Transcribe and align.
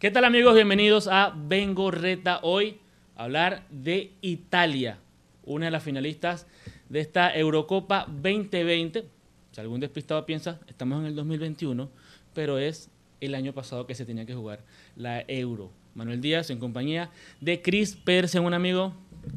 ¿Qué 0.00 0.10
tal 0.10 0.24
amigos? 0.24 0.54
Bienvenidos 0.54 1.08
a 1.08 1.34
Vengo 1.36 1.90
Reta 1.90 2.40
hoy 2.42 2.78
a 3.16 3.24
hablar 3.24 3.66
de 3.68 4.14
Italia, 4.22 4.98
una 5.44 5.66
de 5.66 5.70
las 5.70 5.82
finalistas 5.82 6.46
de 6.88 7.00
esta 7.00 7.36
Eurocopa 7.36 8.06
2020. 8.08 9.04
Si 9.52 9.60
algún 9.60 9.78
despistado 9.78 10.24
piensa, 10.24 10.58
estamos 10.68 11.00
en 11.00 11.04
el 11.04 11.14
2021, 11.16 11.90
pero 12.32 12.56
es 12.56 12.88
el 13.20 13.34
año 13.34 13.52
pasado 13.52 13.86
que 13.86 13.94
se 13.94 14.06
tenía 14.06 14.24
que 14.24 14.34
jugar 14.34 14.64
la 14.96 15.22
Euro. 15.28 15.70
Manuel 15.94 16.22
Díaz 16.22 16.48
en 16.48 16.60
compañía 16.60 17.10
de 17.42 17.60
Chris 17.60 17.94
Persen, 17.94 18.42
un 18.42 18.54
amigo. 18.54 18.94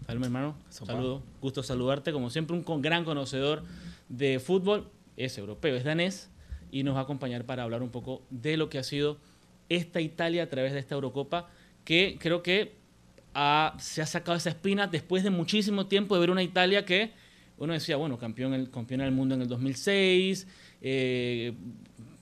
Saludos, 0.07 0.27
hermano. 0.27 0.55
Saludos. 0.70 1.23
Gusto 1.41 1.61
saludarte. 1.61 2.14
Como 2.14 2.30
siempre, 2.30 2.55
un 2.55 2.82
gran 2.82 3.04
conocedor 3.04 3.64
de 4.07 4.39
fútbol. 4.39 4.88
Es 5.18 5.38
europeo, 5.38 5.75
es 5.75 5.84
danés 5.84 6.30
y 6.71 6.84
nos 6.84 6.95
va 6.95 7.02
a 7.02 7.04
acompañar 7.04 7.45
para 7.45 7.64
hablar 7.64 7.84
un 7.84 7.89
poco 7.89 8.23
de 8.32 8.55
lo 8.55 8.70
que 8.70 8.80
ha 8.80 8.84
sido 8.84 9.20
esta 9.75 10.01
Italia 10.01 10.43
a 10.43 10.49
través 10.49 10.73
de 10.73 10.79
esta 10.79 10.95
Eurocopa, 10.95 11.49
que 11.83 12.18
creo 12.19 12.43
que 12.43 12.73
se 13.79 14.01
ha 14.01 14.05
sacado 14.05 14.37
esa 14.37 14.50
espina 14.50 14.87
después 14.87 15.23
de 15.23 15.29
muchísimo 15.29 15.87
tiempo 15.87 16.15
de 16.15 16.21
ver 16.21 16.29
una 16.29 16.43
Italia 16.43 16.86
que 16.86 17.11
uno 17.57 17.73
decía, 17.73 17.95
bueno, 17.97 18.17
campeón, 18.17 18.54
el, 18.54 18.69
del 18.71 19.11
mundo 19.11 19.36
en 19.36 19.41
el 19.41 19.47
2006, 19.47 20.47
eh, 20.81 21.54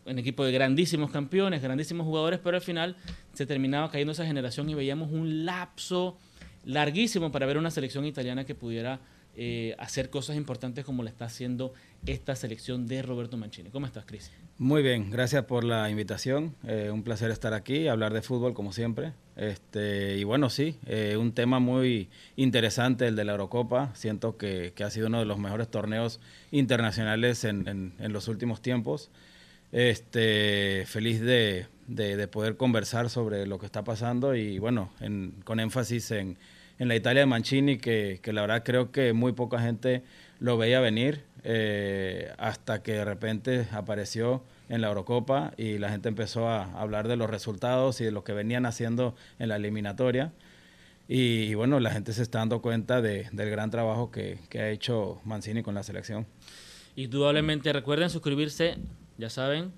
un 0.06 0.20
equipo 0.20 0.44
de 0.46 0.52
grandísimos 0.52 1.12
campeones, 1.12 1.62
grandísimos 1.62 2.06
jugadores, 2.06 2.40
pero 2.44 2.58
al 2.58 2.64
final 2.64 2.96
se 3.34 3.46
terminaba 3.46 3.90
cayendo 3.90 4.12
esa 4.12 4.26
generación 4.26 4.70
y 4.70 4.74
veíamos 4.74 5.12
un 5.12 5.46
lapso 5.46 6.18
larguísimo 6.66 7.32
para 7.32 7.46
ver 7.46 7.58
una 7.58 7.72
selección 7.72 8.06
italiana 8.06 8.46
que 8.46 8.56
pudiera 8.56 9.00
eh, 9.36 9.76
hacer 9.80 10.10
cosas 10.10 10.36
importantes 10.36 10.84
como 10.86 11.04
la 11.04 11.10
está 11.10 11.26
haciendo 11.26 11.74
esta 12.06 12.36
selección 12.36 12.88
de 12.88 13.02
Roberto 13.02 13.38
Mancini. 13.38 13.70
¿Cómo 13.70 13.86
estás, 13.86 14.06
Cris? 14.06 14.32
Muy 14.58 14.84
bien, 14.84 15.10
gracias 15.10 15.46
por 15.46 15.64
la 15.64 15.90
invitación. 15.90 16.56
Eh, 16.68 16.90
un 16.92 17.04
placer 17.04 17.32
estar 17.32 17.54
aquí, 17.54 17.88
hablar 17.88 18.14
de 18.14 18.22
fútbol 18.22 18.54
como 18.54 18.74
siempre. 18.74 19.14
Este, 19.36 20.18
y 20.18 20.24
bueno, 20.24 20.50
sí, 20.50 20.78
eh, 20.86 21.18
un 21.18 21.32
tema 21.34 21.60
muy 21.60 22.10
interesante 22.36 23.08
el 23.08 23.16
de 23.16 23.26
la 23.26 23.32
Eurocopa. 23.32 23.92
Siento 23.96 24.38
que, 24.38 24.74
ha 24.84 24.90
sido 24.90 25.08
uno 25.08 25.20
de 25.20 25.26
los 25.26 25.40
mejores 25.40 25.70
torneos 25.70 26.20
internacionales 26.52 27.44
en, 27.44 27.94
los 28.00 28.28
últimos 28.28 28.62
tiempos. 28.62 29.10
Este, 29.72 30.84
feliz 30.88 31.22
de, 31.22 31.68
poder 32.32 32.58
conversar 32.58 33.10
sobre 33.10 33.48
lo 33.48 33.58
que 33.58 33.66
está 33.66 33.84
pasando 33.84 34.36
y 34.36 34.60
bueno, 34.60 34.92
con 35.44 35.60
énfasis 35.60 36.12
en, 36.12 36.38
la 36.88 36.96
Italia 36.96 37.22
de 37.22 37.26
Mancini, 37.26 37.78
que, 37.78 38.20
que 38.22 38.34
la 38.34 38.42
verdad 38.42 38.64
creo 38.64 38.92
que 38.92 39.14
muy 39.14 39.34
poca 39.34 39.60
gente 39.60 40.04
lo 40.40 40.58
veía 40.58 40.80
venir 40.80 41.24
eh, 41.44 42.34
hasta 42.38 42.82
que 42.82 42.94
de 42.94 43.06
repente 43.06 43.68
apareció 43.72 44.44
en 44.70 44.82
la 44.82 44.88
Eurocopa 44.88 45.54
y 45.58 45.78
la 45.78 45.90
gente 45.90 46.10
empezó 46.10 46.48
a 46.48 46.64
hablar 46.80 47.08
de 47.08 47.16
los 47.16 47.30
resultados 47.30 48.02
y 48.02 48.06
de 48.06 48.12
lo 48.12 48.24
que 48.24 48.34
venían 48.34 48.66
haciendo 48.66 49.16
en 49.38 49.50
la 49.50 49.58
eliminatoria. 49.58 50.34
Y, 51.08 51.56
bueno, 51.56 51.80
la 51.80 51.92
gente 51.92 52.14
se 52.14 52.22
está 52.24 52.40
dando 52.40 52.62
cuenta 52.62 53.02
de, 53.02 53.28
del 53.32 53.50
gran 53.50 53.70
trabajo 53.70 54.12
que, 54.12 54.40
que, 54.50 54.62
ha 54.62 54.70
hecho 54.70 55.20
Mancini 55.26 55.62
con 55.62 55.76
la 55.76 55.84
selección. 55.84 56.26
Indudablemente, 56.96 57.74
recuerden 57.74 58.10
suscribirse, 58.10 58.78
ya 59.18 59.30
saben, 59.30 59.74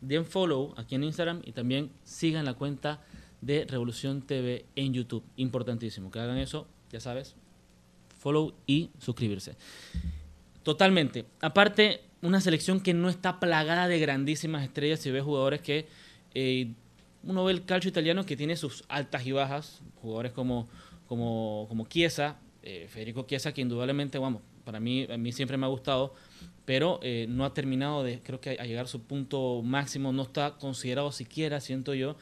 den 0.00 0.26
follow 0.26 0.74
aquí 0.76 0.94
en 0.94 1.04
Instagram 1.04 1.40
y 1.44 1.52
también 1.52 1.90
sigan 2.04 2.44
la 2.44 2.54
cuenta 2.54 3.00
de 3.40 3.66
Revolución 3.68 4.22
TV 4.22 4.66
en 4.76 4.92
YouTube. 4.92 5.24
Importantísimo 5.36 6.10
que 6.10 6.20
hagan 6.20 6.38
eso, 6.38 6.66
ya 6.90 7.00
sabes, 7.00 7.36
follow 8.18 8.54
y 8.66 8.90
suscribirse. 8.98 9.56
Totalmente. 10.62 11.24
Aparte, 11.40 12.02
una 12.22 12.40
selección 12.40 12.80
que 12.80 12.94
no 12.94 13.08
está 13.08 13.40
plagada 13.40 13.88
de 13.88 13.98
grandísimas 13.98 14.64
estrellas. 14.64 15.00
Si 15.00 15.10
ve 15.10 15.20
jugadores 15.20 15.60
que 15.60 15.86
eh, 16.34 16.72
uno 17.22 17.44
ve 17.44 17.52
el 17.52 17.64
calcio 17.64 17.88
italiano 17.88 18.24
que 18.24 18.36
tiene 18.36 18.56
sus 18.56 18.84
altas 18.88 19.26
y 19.26 19.32
bajas. 19.32 19.80
Jugadores 20.02 20.32
como, 20.32 20.68
como, 21.06 21.66
como 21.68 21.86
Chiesa, 21.86 22.38
eh, 22.62 22.86
Federico 22.88 23.24
Chiesa, 23.26 23.52
que 23.52 23.60
indudablemente, 23.60 24.18
vamos, 24.18 24.42
para 24.64 24.80
mí, 24.80 25.06
a 25.10 25.16
mí 25.16 25.32
siempre 25.32 25.56
me 25.56 25.66
ha 25.66 25.68
gustado, 25.68 26.14
pero 26.64 27.00
eh, 27.02 27.26
no 27.28 27.44
ha 27.44 27.54
terminado 27.54 28.02
de, 28.02 28.20
creo 28.20 28.40
que 28.40 28.50
a 28.50 28.64
llegar 28.64 28.84
a 28.84 28.88
su 28.88 29.02
punto 29.02 29.62
máximo. 29.62 30.12
No 30.12 30.22
está 30.22 30.56
considerado 30.58 31.12
siquiera, 31.12 31.60
siento 31.60 31.94
yo, 31.94 32.16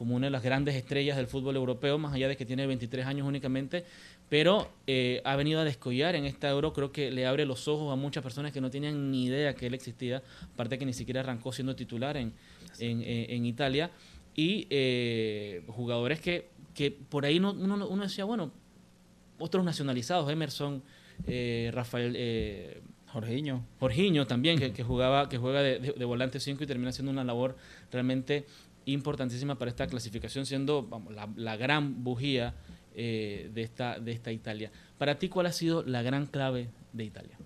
como 0.00 0.16
una 0.16 0.28
de 0.28 0.30
las 0.30 0.42
grandes 0.42 0.76
estrellas 0.76 1.18
del 1.18 1.26
fútbol 1.26 1.56
europeo, 1.56 1.98
más 1.98 2.14
allá 2.14 2.26
de 2.26 2.34
que 2.34 2.46
tiene 2.46 2.66
23 2.66 3.04
años 3.04 3.28
únicamente 3.28 3.84
pero 4.30 4.70
eh, 4.86 5.20
ha 5.24 5.36
venido 5.36 5.60
a 5.60 5.64
descollar 5.64 6.14
en 6.14 6.24
esta 6.24 6.48
euro, 6.48 6.72
creo 6.72 6.92
que 6.92 7.10
le 7.10 7.26
abre 7.26 7.44
los 7.44 7.66
ojos 7.66 7.92
a 7.92 7.96
muchas 7.96 8.22
personas 8.22 8.52
que 8.52 8.60
no 8.60 8.70
tenían 8.70 9.10
ni 9.10 9.24
idea 9.24 9.54
que 9.54 9.66
él 9.66 9.74
existía, 9.74 10.22
aparte 10.54 10.78
que 10.78 10.86
ni 10.86 10.92
siquiera 10.94 11.20
arrancó 11.20 11.52
siendo 11.52 11.74
titular 11.74 12.16
en, 12.16 12.32
en, 12.78 13.44
Italia, 13.44 13.90
y 14.36 14.68
eh, 14.70 15.64
jugadores 15.66 16.20
que, 16.20 16.48
que 16.74 16.92
por 16.92 17.26
ahí 17.26 17.38
uno, 17.38 17.50
uno, 17.50 18.02
decía, 18.04 18.24
bueno, 18.24 18.52
otros 19.40 19.64
nacionalizados, 19.64 20.30
Emerson, 20.30 20.82
eh, 21.26 21.70
Rafael... 21.74 22.82
Jorginho. 23.12 23.64
Jorginho 23.80 24.26
también, 24.28 24.58
que, 24.72 24.84
jugaba, 24.84 25.28
que 25.28 25.38
juega 25.38 25.62
de, 25.62 26.04
volante 26.04 26.38
5 26.38 26.62
y 26.62 26.66
termina 26.68 26.90
haciendo 26.90 27.10
una 27.10 27.24
labor 27.24 27.56
realmente 27.90 28.46
importantísima 28.92 29.58
para 29.58 29.70
esta 29.70 29.86
clasificación, 29.86 30.46
siendo 30.46 30.88
la, 31.36 31.56
gran 31.56 32.02
bujía 32.02 32.54
eh, 32.94 33.50
de, 33.54 33.62
esta, 33.62 33.98
de 34.00 34.12
esta 34.12 34.32
Italia. 34.32 34.70
Para 34.98 35.18
ti, 35.18 35.28
¿cuál 35.28 35.46
ha 35.46 35.52
sido 35.52 35.82
la 35.82 36.02
gran 36.02 36.26
clave 36.26 36.68
de 36.92 37.04
Italia? 37.04 37.36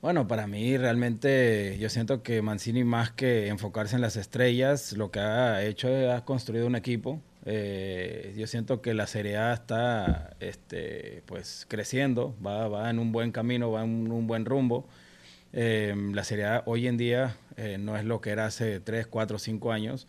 Bueno, 0.00 0.28
para 0.28 0.46
mí 0.46 0.76
realmente 0.78 1.76
yo 1.80 1.88
siento 1.88 2.22
que 2.22 2.40
Mancini 2.40 2.84
más 2.84 3.10
que 3.10 3.48
enfocarse 3.48 3.96
en 3.96 4.00
las 4.00 4.16
estrellas, 4.16 4.92
lo 4.92 5.10
que 5.10 5.20
ha 5.20 5.64
hecho 5.64 5.88
es 5.88 6.10
ha 6.10 6.24
construido 6.24 6.66
un 6.66 6.76
equipo. 6.76 7.20
Eh, 7.44 8.34
yo 8.36 8.46
siento 8.46 8.80
que 8.80 8.94
la 8.94 9.06
Serie 9.06 9.36
A 9.36 9.52
está 9.52 10.36
este, 10.40 11.22
pues, 11.26 11.66
creciendo, 11.68 12.36
va, 12.44 12.68
va 12.68 12.90
en 12.90 12.98
un 12.98 13.12
buen 13.12 13.32
camino, 13.32 13.72
va 13.72 13.84
en 13.84 14.10
un 14.10 14.26
buen 14.26 14.44
rumbo. 14.44 14.88
Eh, 15.52 15.94
la 16.14 16.24
Serie 16.24 16.44
A 16.44 16.62
hoy 16.66 16.86
en 16.86 16.96
día 16.96 17.36
no 17.78 17.96
es 17.96 18.04
lo 18.04 18.20
que 18.20 18.30
era 18.30 18.46
hace 18.46 18.80
3, 18.80 19.06
4, 19.08 19.38
5 19.38 19.72
años. 19.72 20.06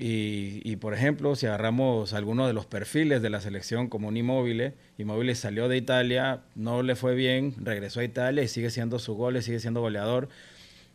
Y, 0.00 0.76
por 0.76 0.94
ejemplo, 0.94 1.34
si 1.34 1.46
agarramos 1.46 2.12
algunos 2.12 2.46
de 2.46 2.52
los 2.52 2.66
perfiles 2.66 3.20
de 3.20 3.30
la 3.30 3.40
selección 3.40 3.88
como 3.88 4.06
un 4.06 4.16
Inmóvil, 4.16 4.72
Inmóvil 4.96 5.34
salió 5.34 5.68
de 5.68 5.76
Italia, 5.76 6.42
no 6.54 6.84
le 6.84 6.94
fue 6.94 7.16
bien, 7.16 7.54
regresó 7.58 7.98
a 7.98 8.04
Italia 8.04 8.44
y 8.44 8.48
sigue 8.48 8.70
siendo 8.70 9.00
su 9.00 9.14
gol, 9.14 9.42
sigue 9.42 9.58
siendo 9.58 9.80
goleador. 9.80 10.28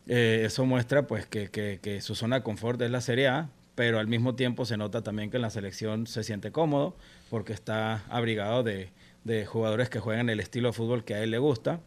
Eh, 0.06 0.44
eso 0.46 0.64
muestra 0.64 1.06
pues 1.06 1.26
que, 1.26 1.50
que, 1.50 2.00
su 2.00 2.14
zona 2.14 2.36
de 2.36 2.42
confort 2.42 2.80
es 2.80 2.90
la 2.90 3.02
Serie 3.02 3.28
A, 3.28 3.50
pero 3.74 3.98
al 3.98 4.06
mismo 4.06 4.36
tiempo 4.36 4.64
se 4.64 4.78
nota 4.78 5.02
también 5.02 5.30
que 5.30 5.36
en 5.36 5.42
la 5.42 5.50
selección 5.50 6.06
se 6.06 6.24
siente 6.24 6.50
cómodo 6.50 6.96
porque 7.28 7.52
está 7.52 8.04
abrigado 8.08 8.62
de, 8.62 8.88
de 9.24 9.44
jugadores 9.44 9.90
que 9.90 10.00
juegan 10.00 10.30
el 10.30 10.40
estilo 10.40 10.68
de 10.68 10.72
fútbol 10.72 11.04
que 11.04 11.14
a 11.14 11.22
él 11.22 11.30
le 11.30 11.38
gusta 11.38 11.80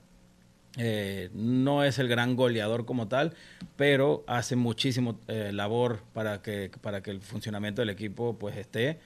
eh, 0.78 1.30
no 1.34 1.84
es 1.84 1.98
el 1.98 2.08
gran 2.08 2.36
goleador 2.36 2.86
como 2.86 3.08
tal, 3.08 3.34
pero 3.76 4.24
hace 4.28 4.56
muchísimo 4.56 5.20
eh, 5.28 5.52
labor 5.52 6.04
para 6.14 6.42
que, 6.42 6.72
para 6.82 7.02
que 7.02 7.12
el 7.12 7.22
funcionamiento 7.22 7.82
del 7.82 7.90
equipo 7.90 8.38
pues 8.38 8.58
esté. 8.58 9.00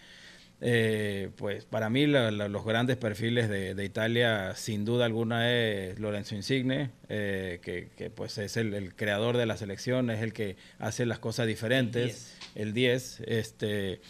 Eh, 0.63 1.31
pues 1.37 1.65
para 1.65 1.89
mí 1.89 2.05
los 2.05 2.65
grandes 2.65 2.95
perfiles 2.95 3.49
de, 3.49 3.83
Italia 3.83 4.53
sin 4.55 4.85
duda 4.85 5.05
alguna 5.05 5.51
es 5.51 5.97
Lorenzo 5.97 6.35
Insigne, 6.35 6.91
que, 7.07 8.11
pues 8.15 8.37
es 8.37 8.57
el, 8.57 8.93
creador 8.93 9.37
de 9.37 9.47
la 9.47 9.57
selección, 9.57 10.11
es 10.11 10.21
el 10.21 10.33
que 10.33 10.57
hace 10.77 11.07
las 11.07 11.17
cosas 11.17 11.47
diferentes, 11.47 12.37
el 12.53 12.73
10. 12.73 13.23
este, 13.25 14.01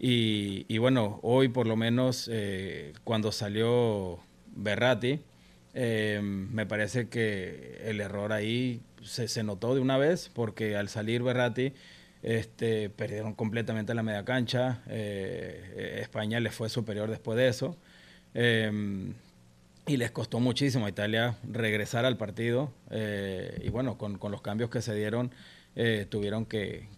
y, 0.00 0.66
y, 0.66 0.78
bueno, 0.78 1.20
hoy 1.22 1.46
por 1.46 1.68
lo 1.68 1.76
menos 1.76 2.28
cuando 3.04 3.30
salió 3.30 4.18
Berratti, 4.56 5.20
eh, 5.74 6.20
me 6.22 6.66
parece 6.66 7.08
que 7.08 7.82
el 7.84 8.00
error 8.00 8.32
ahí 8.32 8.80
se, 9.02 9.42
notó 9.42 9.74
de 9.74 9.80
una 9.80 9.98
vez 9.98 10.30
porque 10.32 10.76
al 10.76 10.88
salir 10.88 11.22
Berratti 11.22 11.72
este, 12.22 12.90
perdieron 12.90 13.34
completamente 13.34 13.92
la 13.92 14.04
media 14.04 14.24
cancha. 14.24 14.82
Eh, 14.88 15.98
España 16.00 16.38
les 16.40 16.54
fue 16.54 16.68
superior 16.68 17.10
después 17.10 17.36
de 17.36 17.48
eso. 17.48 17.76
Em, 18.34 19.14
y 19.86 19.96
les 19.98 20.10
costó 20.12 20.40
muchísimo 20.40 20.86
a 20.86 20.88
Italia 20.88 21.36
regresar 21.50 22.04
al 22.04 22.16
partido. 22.16 22.72
Eh, 22.90 23.60
y 23.64 23.68
bueno, 23.68 23.98
con, 23.98 24.18
los 24.30 24.42
cambios 24.42 24.70
que 24.70 24.80
se 24.80 24.94
dieron, 24.94 25.32
tuvieron 26.08 26.46
que, 26.46 26.88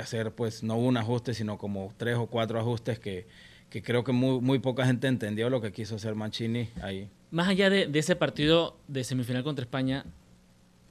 hacer, 0.00 0.32
pues, 0.32 0.62
no 0.62 0.76
un 0.76 0.96
ajuste, 0.96 1.34
sino 1.34 1.58
como 1.58 1.92
tres 1.98 2.16
o 2.16 2.26
cuatro 2.26 2.58
ajustes 2.58 2.98
que, 2.98 3.26
creo 3.70 4.04
que 4.04 4.12
muy, 4.12 4.40
muy 4.40 4.58
poca 4.58 4.86
gente 4.86 5.06
entendió 5.06 5.50
lo 5.50 5.60
que 5.60 5.70
quiso 5.70 5.96
hacer 5.96 6.14
Mancini 6.14 6.70
ahí 6.80 7.08
más 7.32 7.48
allá 7.48 7.70
de, 7.70 7.90
ese 7.98 8.14
partido 8.14 8.76
de 8.88 9.02
semifinal 9.04 9.42
contra 9.42 9.64
España, 9.64 10.04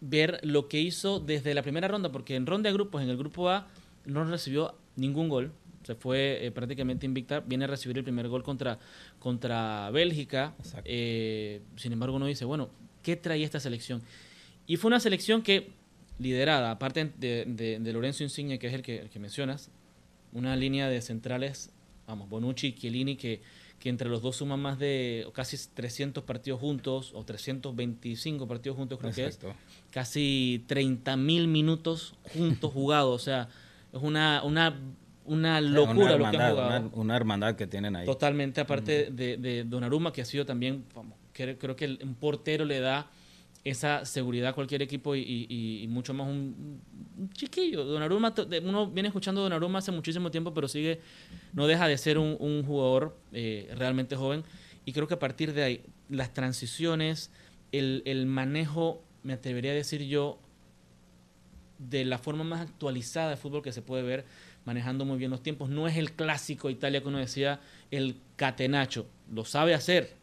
ver 0.02 0.40
lo 0.42 0.68
que 0.68 0.82
hizo 0.82 1.20
desde 1.20 1.54
la 1.54 1.62
primera 1.62 1.88
ronda, 1.88 2.12
porque 2.12 2.36
en 2.36 2.48
ronda 2.48 2.70
de 2.70 2.74
grupos, 2.74 3.04
en 3.04 3.10
el 3.10 3.16
grupo 3.16 3.50
A, 3.50 3.68
no 4.06 4.26
recibió 4.26 4.74
ningún 4.96 5.30
gol, 5.30 5.52
se 5.84 5.94
fue 5.94 6.46
eh, 6.46 6.52
prácticamente 6.52 7.06
invicta, 7.06 7.42
viene 7.42 7.66
a 7.66 7.68
recibir 7.68 8.00
el 8.00 8.04
primer 8.04 8.28
gol 8.28 8.42
contra, 8.42 8.80
contra 9.20 9.92
Bélgica, 9.92 10.56
eh, 10.84 11.62
sin 11.76 11.94
embargo 11.94 12.16
uno 12.16 12.26
dice, 12.26 12.44
bueno, 12.44 12.70
¿qué 13.04 13.16
traía 13.16 13.46
esta 13.46 13.60
selección? 13.60 14.02
Y 14.66 14.78
fue 14.78 14.90
una 14.90 15.00
selección 15.00 15.44
que, 15.44 15.70
liderada, 16.18 16.72
aparte 16.72 17.12
de, 17.20 17.80
Lorenzo 17.94 18.24
Insigne, 18.24 18.58
que 18.58 18.66
es 18.66 18.74
el 18.74 18.82
que, 18.82 18.98
el 19.02 19.10
que 19.12 19.20
mencionas, 19.20 19.70
una 20.34 20.56
línea 20.56 20.90
de 20.90 21.04
centrales, 21.04 21.72
vamos, 22.08 22.30
Bonucci 22.30 22.68
y 22.68 22.74
Chiellini, 22.74 23.16
que, 23.16 23.42
que 23.82 23.90
entre 23.90 24.08
los 24.08 24.22
dos 24.22 24.36
suman 24.36 24.60
más 24.62 24.78
de 24.78 25.28
casi 25.34 25.58
300 25.58 26.24
partidos 26.24 26.60
juntos, 26.60 27.12
o 27.16 27.26
325 27.26 28.48
partidos 28.48 28.78
juntos 28.78 29.00
creo 29.00 29.12
que 29.12 29.26
es, 29.26 29.40
casi 29.90 30.64
30 30.68 31.18
mil 31.18 31.48
minutos 31.48 32.14
juntos 32.34 32.72
jugados, 32.74 33.22
o 33.22 33.24
sea, 33.24 33.50
es 33.92 34.00
una, 34.02 34.44
una, 34.44 34.80
una 35.26 35.60
locura 35.60 36.16
lo 36.16 36.30
que 36.30 36.38
han 36.38 36.52
jugado. 36.52 36.90
Una, 36.94 37.18
hermandad 37.18 37.56
que 37.56 37.66
tienen 37.66 37.96
ahí. 37.96 38.06
Totalmente, 38.06 38.62
aparte 38.62 39.10
de, 39.12 39.38
de 39.38 39.64
Donnarumma, 39.64 40.14
que 40.14 40.22
ha 40.22 40.26
sido 40.26 40.46
también, 40.46 40.86
vamos, 40.94 41.18
creo 41.34 41.76
que 41.76 41.98
un 42.04 42.14
portero 42.14 42.66
le 42.66 42.82
da 42.82 43.10
esa 43.64 44.06
seguridad 44.06 44.56
cualquier 44.56 44.82
equipo 44.82 45.16
y, 45.16 45.86
mucho 45.90 46.14
más 46.14 46.28
un, 46.28 46.82
chiquillo. 47.34 47.86
Donnarumma, 47.86 48.34
uno 48.64 48.88
viene 48.88 49.10
escuchando 49.10 49.42
Donnarumma 49.42 49.80
hace 49.80 49.92
muchísimo 49.92 50.32
tiempo, 50.32 50.54
pero 50.54 50.68
sigue, 50.68 51.00
no 51.54 51.68
deja 51.68 51.88
de 51.88 51.98
ser 51.98 52.18
un, 52.18 52.64
jugador 52.66 53.18
eh, 53.32 53.72
realmente 53.78 54.16
joven. 54.16 54.44
Y 54.86 54.94
creo 54.94 55.08
que 55.08 55.14
a 55.14 55.20
partir 55.20 55.54
de 55.54 55.64
ahí, 55.64 55.82
las 56.10 56.34
transiciones, 56.34 57.32
el, 57.72 58.26
manejo, 58.26 59.04
me 59.24 59.34
atrevería 59.34 59.72
a 59.72 59.76
decir 59.76 60.04
yo, 60.04 60.40
de 61.78 62.06
la 62.06 62.18
forma 62.18 62.44
más 62.44 62.62
actualizada 62.62 63.32
de 63.32 63.38
fútbol 63.38 63.62
que 63.62 63.72
se 63.72 63.82
puede 63.82 64.04
ver, 64.04 64.26
manejando 64.66 65.06
muy 65.06 65.20
bien 65.20 65.30
los 65.30 65.44
tiempos. 65.44 65.70
No 65.70 65.88
es 65.88 65.98
el 65.98 66.14
clásico 66.14 66.70
Italia 66.70 67.02
que 67.02 67.08
uno 67.08 67.20
decía, 67.20 67.60
el 67.92 68.16
catenacho. 68.38 69.06
Lo 69.32 69.46
sabe 69.46 69.76
hacer, 69.76 70.16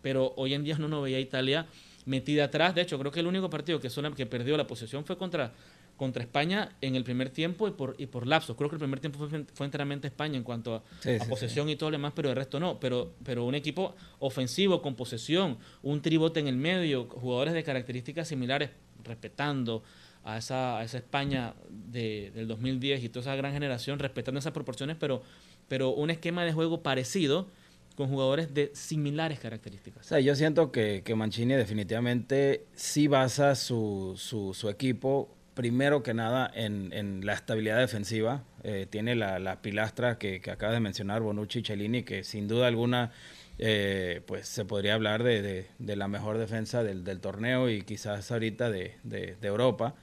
pero 0.00 0.32
hoy 0.36 0.54
en 0.54 0.62
día 0.62 0.78
no, 0.78 0.88
no 0.88 1.02
veía 1.02 1.16
a 1.16 1.20
Italia 1.20 1.66
metida 2.06 2.44
atrás. 2.44 2.74
De 2.74 2.82
hecho, 2.82 2.98
creo 2.98 3.10
que 3.10 3.20
el 3.20 3.26
único 3.26 3.50
partido 3.50 3.80
que, 3.80 3.88
que 4.16 4.26
perdió 4.26 4.56
la 4.56 4.66
posesión 4.66 5.04
fue 5.04 5.16
contra, 5.16 5.52
contra 5.96 6.22
España 6.22 6.70
en 6.80 6.96
el 6.96 7.04
primer 7.04 7.30
tiempo 7.30 7.68
y 7.68 7.72
por, 7.72 7.94
y 7.98 8.06
por 8.06 8.26
lapsos. 8.26 8.56
Creo 8.56 8.68
que 8.68 8.76
el 8.76 8.80
primer 8.80 9.00
tiempo 9.00 9.28
fue, 9.28 9.66
enteramente 9.66 10.08
España 10.08 10.36
en 10.36 10.42
cuanto 10.42 10.74
a, 10.74 10.82
posesión 11.28 11.68
y 11.68 11.76
todo 11.76 11.90
lo 11.90 11.96
demás, 11.96 12.12
pero 12.14 12.30
el 12.30 12.36
resto 12.36 12.60
no. 12.60 12.78
Pero, 12.80 13.14
pero 13.24 13.44
un 13.44 13.54
equipo 13.54 13.94
ofensivo 14.18 14.82
con 14.82 14.94
posesión, 14.94 15.58
un 15.82 16.02
tribote 16.02 16.40
en 16.40 16.48
el 16.48 16.56
medio, 16.56 17.08
jugadores 17.08 17.54
de 17.54 17.62
características 17.62 18.28
similares, 18.28 18.70
respetando 19.04 19.82
a 20.24 20.38
esa, 20.38 20.78
a 20.78 20.84
esa 20.84 20.98
España 20.98 21.54
de, 21.68 22.32
del 22.34 22.48
2010 22.48 23.04
y 23.04 23.08
toda 23.08 23.20
esa 23.20 23.36
gran 23.36 23.52
generación, 23.52 23.98
respetando 23.98 24.38
esas 24.38 24.52
proporciones, 24.52 24.96
pero, 24.98 25.22
pero 25.68 25.90
un 25.90 26.10
esquema 26.10 26.44
de 26.44 26.52
juego 26.52 26.82
parecido 26.82 27.48
con 27.94 28.08
jugadores 28.08 28.52
de 28.52 28.70
similares 28.74 29.38
características. 29.38 30.04
O 30.04 30.08
sea, 30.08 30.20
yo 30.20 30.34
siento 30.34 30.72
que, 30.72 31.02
que 31.04 31.14
Mancini 31.14 31.54
definitivamente 31.54 32.64
sí 32.74 33.06
basa 33.06 33.54
su, 33.54 34.14
su, 34.16 34.68
equipo 34.68 35.34
primero 35.54 36.02
que 36.02 36.14
nada 36.14 36.50
en, 36.54 36.92
en 36.92 37.24
la 37.24 37.34
estabilidad 37.34 37.78
defensiva. 37.78 38.42
Eh, 38.64 38.86
tiene 38.88 39.14
la, 39.14 39.38
la 39.38 39.62
pilastra 39.62 40.18
que, 40.18 40.40
que 40.40 40.50
acaba 40.50 40.72
de 40.72 40.80
mencionar 40.80 41.22
Bonucci 41.22 41.60
y 41.60 41.62
Cellini, 41.62 42.02
que 42.02 42.24
sin 42.24 42.48
duda 42.48 42.66
alguna 42.66 43.12
eh, 43.58 44.22
pues 44.26 44.48
se 44.48 44.64
podría 44.64 44.94
hablar 44.94 45.22
de, 45.22 45.68
de, 45.78 45.96
la 45.96 46.08
mejor 46.08 46.38
defensa 46.38 46.82
del, 46.82 47.04
del, 47.04 47.20
torneo 47.20 47.70
y 47.70 47.82
quizás 47.82 48.32
ahorita 48.32 48.70
de, 48.70 48.96
de 49.04 49.36
Europa. 49.42 49.94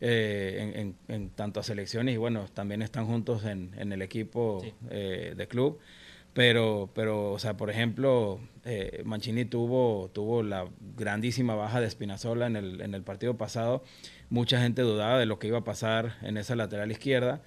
Eh, 0.00 0.72
en, 0.76 0.96
en, 1.08 1.30
tanto 1.30 1.58
a 1.58 1.64
selecciones 1.64 2.14
y 2.14 2.18
bueno, 2.18 2.46
también 2.54 2.82
están 2.82 3.06
juntos 3.06 3.44
en, 3.44 3.72
en 3.76 3.92
el 3.92 4.00
equipo 4.00 4.64
de 4.90 5.48
club. 5.48 5.78
Pero, 6.38 6.88
pero, 6.94 7.32
o 7.32 7.38
sea, 7.40 7.56
por 7.56 7.68
ejemplo, 7.68 8.38
eh, 8.64 9.02
Mancini 9.04 9.44
tuvo, 9.44 10.08
tuvo 10.14 10.44
la 10.44 10.68
grandísima 10.96 11.56
baja 11.56 11.80
de 11.80 11.88
Espinazola 11.88 12.46
en 12.46 12.54
el, 12.54 12.80
en 12.80 12.94
el 12.94 13.02
partido 13.02 13.36
pasado. 13.36 13.82
Mucha 14.30 14.60
gente 14.60 14.82
dudaba 14.82 15.18
de 15.18 15.26
lo 15.26 15.40
que 15.40 15.48
iba 15.48 15.58
a 15.58 15.64
pasar 15.64 16.14
en 16.22 16.36
esa 16.36 16.54
lateral 16.54 16.92
izquierda. 16.92 17.42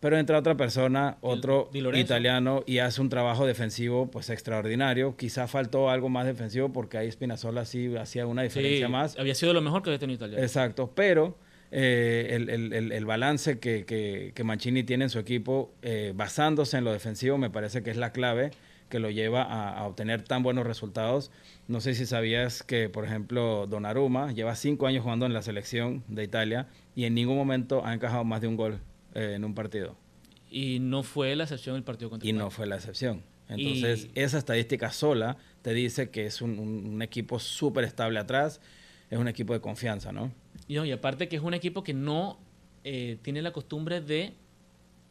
Pero 0.00 0.18
entra 0.18 0.38
otra 0.38 0.54
persona, 0.54 1.16
otro 1.22 1.70
italiano, 1.72 2.62
y 2.66 2.80
hace 2.80 3.00
un 3.00 3.08
trabajo 3.08 3.46
defensivo 3.46 4.10
pues 4.10 4.28
extraordinario. 4.28 5.16
Quizá 5.16 5.48
faltó 5.48 5.88
algo 5.88 6.10
más 6.10 6.26
defensivo 6.26 6.70
porque 6.74 6.98
ahí 6.98 7.10
Spinazzola 7.10 7.64
sí 7.64 7.96
hacía 7.96 8.26
una 8.26 8.42
diferencia 8.42 8.90
más. 8.90 9.18
Había 9.18 9.34
sido 9.34 9.54
lo 9.54 9.62
mejor 9.62 9.82
que 9.82 9.88
había 9.88 9.98
tenido 9.98 10.26
Italia. 10.26 10.44
Exacto, 10.44 10.92
pero 10.94 11.38
eh, 11.78 12.28
el, 12.30 12.48
el, 12.48 12.90
el, 12.90 13.04
balance 13.04 13.58
que, 13.58 13.84
que, 13.84 14.32
que, 14.34 14.44
Mancini 14.44 14.82
tiene 14.82 15.04
en 15.04 15.10
su 15.10 15.18
equipo, 15.18 15.74
eh, 15.82 16.14
basándose 16.16 16.78
en 16.78 16.84
lo 16.84 16.92
defensivo, 16.92 17.36
me 17.36 17.50
parece 17.50 17.82
que 17.82 17.90
es 17.90 17.98
la 17.98 18.12
clave 18.12 18.50
que 18.88 18.98
lo 18.98 19.10
lleva 19.10 19.42
a, 19.42 19.84
obtener 19.84 20.22
tan 20.22 20.42
buenos 20.42 20.66
resultados. 20.66 21.30
No 21.68 21.82
sé 21.82 21.94
si 21.94 22.06
sabías 22.06 22.62
que, 22.62 22.88
por 22.88 23.04
ejemplo, 23.04 23.66
Donnarumma 23.66 24.32
lleva 24.32 24.56
cinco 24.56 24.86
años 24.86 25.02
jugando 25.02 25.26
en 25.26 25.34
la 25.34 25.42
selección 25.42 26.02
de 26.08 26.24
Italia 26.24 26.66
y 26.94 27.04
en 27.04 27.14
ningún 27.14 27.36
momento 27.36 27.84
ha 27.84 27.92
encajado 27.92 28.24
más 28.24 28.40
de 28.40 28.48
un 28.48 28.56
gol 28.56 28.80
eh, 29.14 29.34
en 29.36 29.44
un 29.44 29.54
partido. 29.54 29.98
Y 30.50 30.78
no 30.78 31.02
fue 31.02 31.36
la 31.36 31.44
excepción 31.44 31.76
el 31.76 31.82
partido 31.82 32.08
contra 32.08 32.26
Y 32.26 32.32
no 32.32 32.48
fue 32.48 32.66
la 32.66 32.76
excepción. 32.76 33.22
Entonces, 33.50 34.08
esa 34.14 34.38
estadística 34.38 34.90
sola 34.92 35.36
te 35.60 35.74
dice 35.74 36.08
que 36.08 36.24
es 36.24 36.40
un, 36.40 36.58
un, 36.58 36.86
un 36.86 37.02
equipo 37.02 37.38
súper 37.38 37.84
estable 37.84 38.18
atrás, 38.18 38.62
es 39.10 39.18
un 39.18 39.28
equipo 39.28 39.52
de 39.52 39.60
confianza, 39.60 40.10
¿no? 40.10 40.32
Y, 40.68 40.78
y 40.78 40.92
aparte 40.92 41.28
que 41.28 41.36
es 41.36 41.42
un 41.42 41.54
equipo 41.54 41.82
que 41.82 41.94
no 41.94 42.38
eh, 42.88 43.18
tiene 43.22 43.42
la 43.42 43.52
costumbre 43.52 44.00
de 44.00 44.34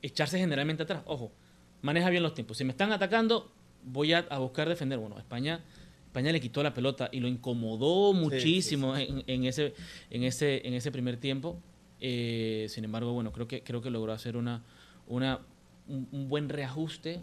echarse 0.01 0.39
generalmente 0.39 0.83
atrás. 0.83 1.03
Ojo, 1.07 1.33
maneja 1.81 2.09
bien 2.09 2.23
los 2.23 2.33
tiempos. 2.33 2.57
Si 2.57 2.63
me 2.63 2.71
están 2.71 2.93
atacando, 2.93 3.51
voy 3.83 4.13
a, 4.13 4.21
buscar 4.37 4.69
defender. 4.69 4.97
Bueno, 4.97 5.17
España, 5.17 5.61
España 6.05 6.31
le 6.31 6.39
quitó 6.39 6.63
la 6.63 6.73
pelota 6.73 7.09
y 7.11 7.19
lo 7.19 7.27
incomodó 7.27 8.13
muchísimo 8.13 8.95
En, 8.95 9.43
ese, 9.45 9.73
en, 10.09 10.23
ese, 10.23 10.65
en 10.65 10.73
ese 10.73 10.91
primer 10.91 11.17
tiempo. 11.17 11.59
Eh, 11.99 12.67
sin 12.69 12.85
embargo, 12.85 13.11
bueno, 13.11 13.33
creo 13.33 13.47
que, 13.47 13.61
creo 13.61 13.81
que 13.81 13.89
logró 13.89 14.13
hacer 14.13 14.37
una, 14.37 14.63
una, 15.07 15.41
un, 15.87 16.29
buen 16.29 16.47
reajuste, 16.47 17.21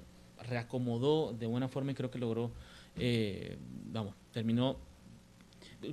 reacomodó 0.49 1.33
de 1.33 1.47
buena 1.47 1.69
forma 1.69 1.93
y 1.93 1.95
creo 1.95 2.11
que 2.11 2.19
logró, 2.19 2.53
eh, 2.97 3.57
vamos, 3.91 4.15
terminó 4.33 4.77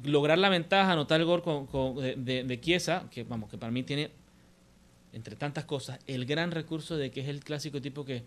lograr 0.03 0.37
la 0.37 0.49
ventaja, 0.49 0.91
anotar 0.91 1.19
el 1.19 1.25
gol 1.25 1.41
con, 1.41 1.95
de, 1.95 2.43
de, 2.43 2.61
Chiesa, 2.61 3.07
que 3.11 3.23
vamos, 3.23 3.49
que 3.49 3.57
para 3.57 3.71
mí 3.71 3.83
tiene, 3.83 4.11
entre 5.13 5.35
tantas 5.35 5.65
cosas, 5.65 5.99
el 6.07 6.25
gran 6.25 6.51
recurso 6.51 6.97
de 6.97 7.11
que 7.11 7.21
es 7.21 7.27
el 7.27 7.43
clásico 7.43 7.81
tipo 7.81 8.05
que 8.05 8.23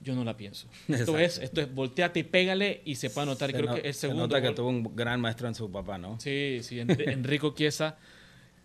yo 0.00 0.14
no 0.14 0.24
la 0.24 0.36
pienso. 0.36 0.68
Esto 0.88 1.18
es, 1.18 1.38
esto 1.38 1.60
es 1.60 1.74
volteate 1.74 2.20
y 2.20 2.22
pégale 2.24 2.82
y 2.84 2.96
se 2.96 3.10
puede 3.10 3.28
anotar. 3.28 3.52
creo 3.52 3.74
que 3.74 3.88
el 3.88 3.94
segundo. 3.94 4.24
Se 4.24 4.28
nota 4.28 4.42
que 4.42 4.54
tuvo 4.54 4.68
un 4.68 4.94
gran 4.94 5.20
maestro 5.20 5.48
en 5.48 5.54
su 5.54 5.70
papá, 5.70 5.98
¿no? 5.98 6.20
Sí, 6.20 6.60
sí, 6.62 6.80
Enrico 6.80 7.54
Chiesa. 7.54 7.96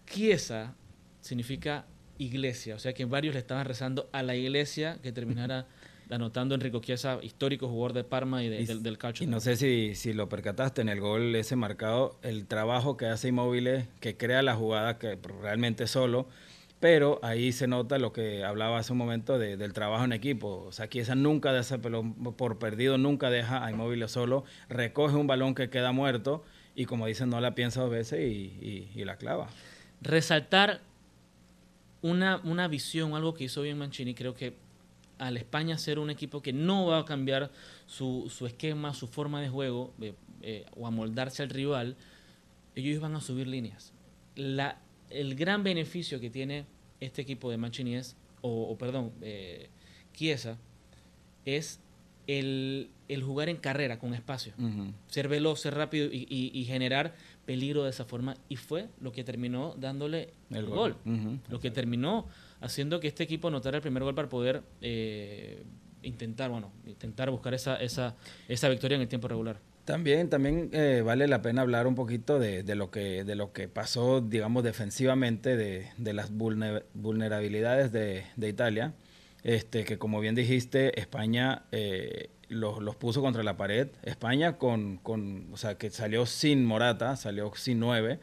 Chiesa 0.05 0.75
significa 1.21 1.85
iglesia, 2.17 2.75
o 2.75 2.79
sea 2.79 2.93
que 2.93 3.05
varios 3.05 3.33
le 3.33 3.39
estaban 3.39 3.65
rezando 3.65 4.09
a 4.11 4.23
la 4.23 4.35
iglesia 4.35 4.99
que 5.01 5.11
terminara 5.11 5.67
anotando 6.09 6.55
Enrico 6.55 6.79
Chiesa, 6.79 7.19
histórico 7.21 7.67
jugador 7.67 7.93
de 7.93 8.03
Parma 8.03 8.43
y, 8.43 8.49
del, 8.49 8.97
calcio. 8.97 9.25
Y 9.25 9.27
no 9.27 9.39
sé 9.39 9.55
si, 9.55 9.95
si, 9.95 10.13
lo 10.13 10.29
percataste 10.29 10.81
en 10.81 10.89
el 10.89 10.99
gol 10.99 11.35
ese 11.35 11.55
marcado, 11.55 12.17
el 12.23 12.45
trabajo 12.47 12.97
que 12.97 13.05
hace 13.05 13.29
Inmóvil, 13.29 13.87
que 13.99 14.17
crea 14.17 14.41
la 14.41 14.55
jugada 14.55 14.97
que 14.97 15.17
realmente 15.41 15.87
solo, 15.87 16.27
pero 16.79 17.19
ahí 17.23 17.51
se 17.51 17.67
nota 17.67 17.99
lo 17.99 18.13
que 18.13 18.43
hablaba 18.43 18.79
hace 18.79 18.93
un 18.93 18.97
momento 18.97 19.37
del 19.37 19.73
trabajo 19.73 20.05
en 20.05 20.13
equipo. 20.13 20.65
O 20.67 20.71
sea, 20.71 20.87
Chiesa 20.89 21.15
nunca 21.15 21.51
deja 21.53 21.77
por 21.79 22.59
perdido, 22.59 22.97
nunca 22.97 23.29
deja 23.29 23.65
a 23.65 23.71
Inmóvil 23.71 24.07
solo, 24.07 24.45
recoge 24.69 25.15
un 25.15 25.27
balón 25.27 25.55
que 25.55 25.69
queda 25.69 25.91
muerto 25.91 26.43
y 26.75 26.85
como 26.85 27.05
dicen, 27.05 27.29
no 27.29 27.41
la 27.41 27.55
piensa 27.55 27.81
dos 27.81 27.91
veces 27.91 28.21
y, 28.21 28.89
y 28.95 29.03
la 29.03 29.17
clava. 29.17 29.49
Resaltar 30.01 30.81
una, 32.01 32.37
una 32.43 32.67
visión, 32.67 33.13
algo 33.13 33.33
que 33.33 33.45
hizo 33.45 33.61
bien 33.61 33.77
Mancini, 33.77 34.13
creo 34.13 34.33
que 34.33 34.53
al 35.19 35.37
España 35.37 35.77
ser 35.77 35.99
un 35.99 36.09
equipo 36.09 36.41
que 36.41 36.53
no 36.53 36.87
va 36.87 36.99
a 36.99 37.05
cambiar 37.05 37.51
su, 37.85 38.31
su 38.35 38.47
esquema, 38.47 38.93
su 38.93 39.07
forma 39.07 39.41
de 39.41 39.49
juego 39.49 39.93
eh, 40.01 40.13
eh, 40.41 40.65
o 40.75 40.87
a 40.87 40.91
moldarse 40.91 41.43
al 41.43 41.49
rival, 41.49 41.95
ellos 42.75 43.01
van 43.01 43.15
a 43.15 43.21
subir 43.21 43.47
líneas. 43.47 43.93
La, 44.35 44.79
el 45.09 45.35
gran 45.35 45.63
beneficio 45.63 46.19
que 46.19 46.29
tiene 46.29 46.65
este 46.99 47.21
equipo 47.21 47.51
de 47.51 47.57
Mancini 47.57 47.95
es, 47.95 48.15
o, 48.41 48.75
perdón, 48.77 49.11
eh, 49.21 49.69
Chiesa, 50.13 50.57
es 51.45 51.81
el, 52.27 52.89
el, 53.09 53.21
jugar 53.21 53.49
en 53.49 53.57
carrera 53.57 53.99
con 53.99 54.13
espacio, 54.13 54.53
ser 55.07 55.27
veloz, 55.27 55.61
ser 55.61 55.73
rápido 55.73 56.07
y, 56.11 56.27
y, 56.29 56.65
generar 56.65 57.15
peligro 57.45 57.83
de 57.83 57.89
esa 57.89 58.05
forma. 58.05 58.35
Y 58.47 58.55
fue 58.55 58.87
lo 59.01 59.11
que 59.11 59.23
terminó 59.23 59.75
dándole 59.77 60.29
el, 60.51 60.65
gol, 60.67 60.95
lo 61.49 61.59
que 61.59 61.71
terminó 61.71 62.27
haciendo 62.61 62.99
que 62.99 63.07
este 63.07 63.23
equipo 63.23 63.47
anotara 63.47 63.77
el 63.77 63.81
primer 63.81 64.03
gol 64.03 64.15
para 64.15 64.29
poder 64.29 64.63
eh, 64.81 65.63
intentar, 66.01 66.49
bueno, 66.49 66.71
intentar 66.85 67.29
buscar 67.29 67.53
esa, 67.53 67.77
esa, 67.77 68.15
esa 68.47 68.69
victoria 68.69 68.95
en 68.95 69.01
el 69.01 69.07
tiempo 69.07 69.27
regular. 69.27 69.57
También, 69.85 70.29
también 70.29 70.69
eh, 70.71 71.01
vale 71.03 71.27
la 71.27 71.41
pena 71.41 71.63
hablar 71.63 71.87
un 71.87 71.95
poquito 71.95 72.37
de, 72.37 72.61
de, 72.61 72.75
lo 72.75 72.91
que, 72.91 73.23
de 73.23 73.35
lo 73.35 73.53
que 73.53 73.67
pasó, 73.67 74.21
digamos, 74.21 74.63
defensivamente, 74.63 75.57
de, 75.57 75.87
de 75.97 76.13
las 76.13 76.29
vulnerabilidades 76.31 77.91
de, 77.91 78.23
de, 78.35 78.49
Italia. 78.49 78.93
Este, 79.43 79.85
que 79.85 79.97
como 79.97 80.19
bien 80.19 80.35
dijiste, 80.35 80.99
España 80.99 81.63
eh, 81.71 82.29
los, 82.49 82.83
los, 82.83 82.97
puso 82.97 83.21
contra 83.21 83.41
la 83.41 83.57
pared. 83.57 83.87
España 84.03 84.57
con, 84.57 84.97
con, 84.97 85.47
o 85.51 85.57
sea, 85.57 85.75
que 85.75 85.89
salió 85.89 86.27
sin 86.27 86.65
Morata, 86.65 87.15
salió 87.15 87.51
sin 87.55 87.79
nueve. 87.79 88.19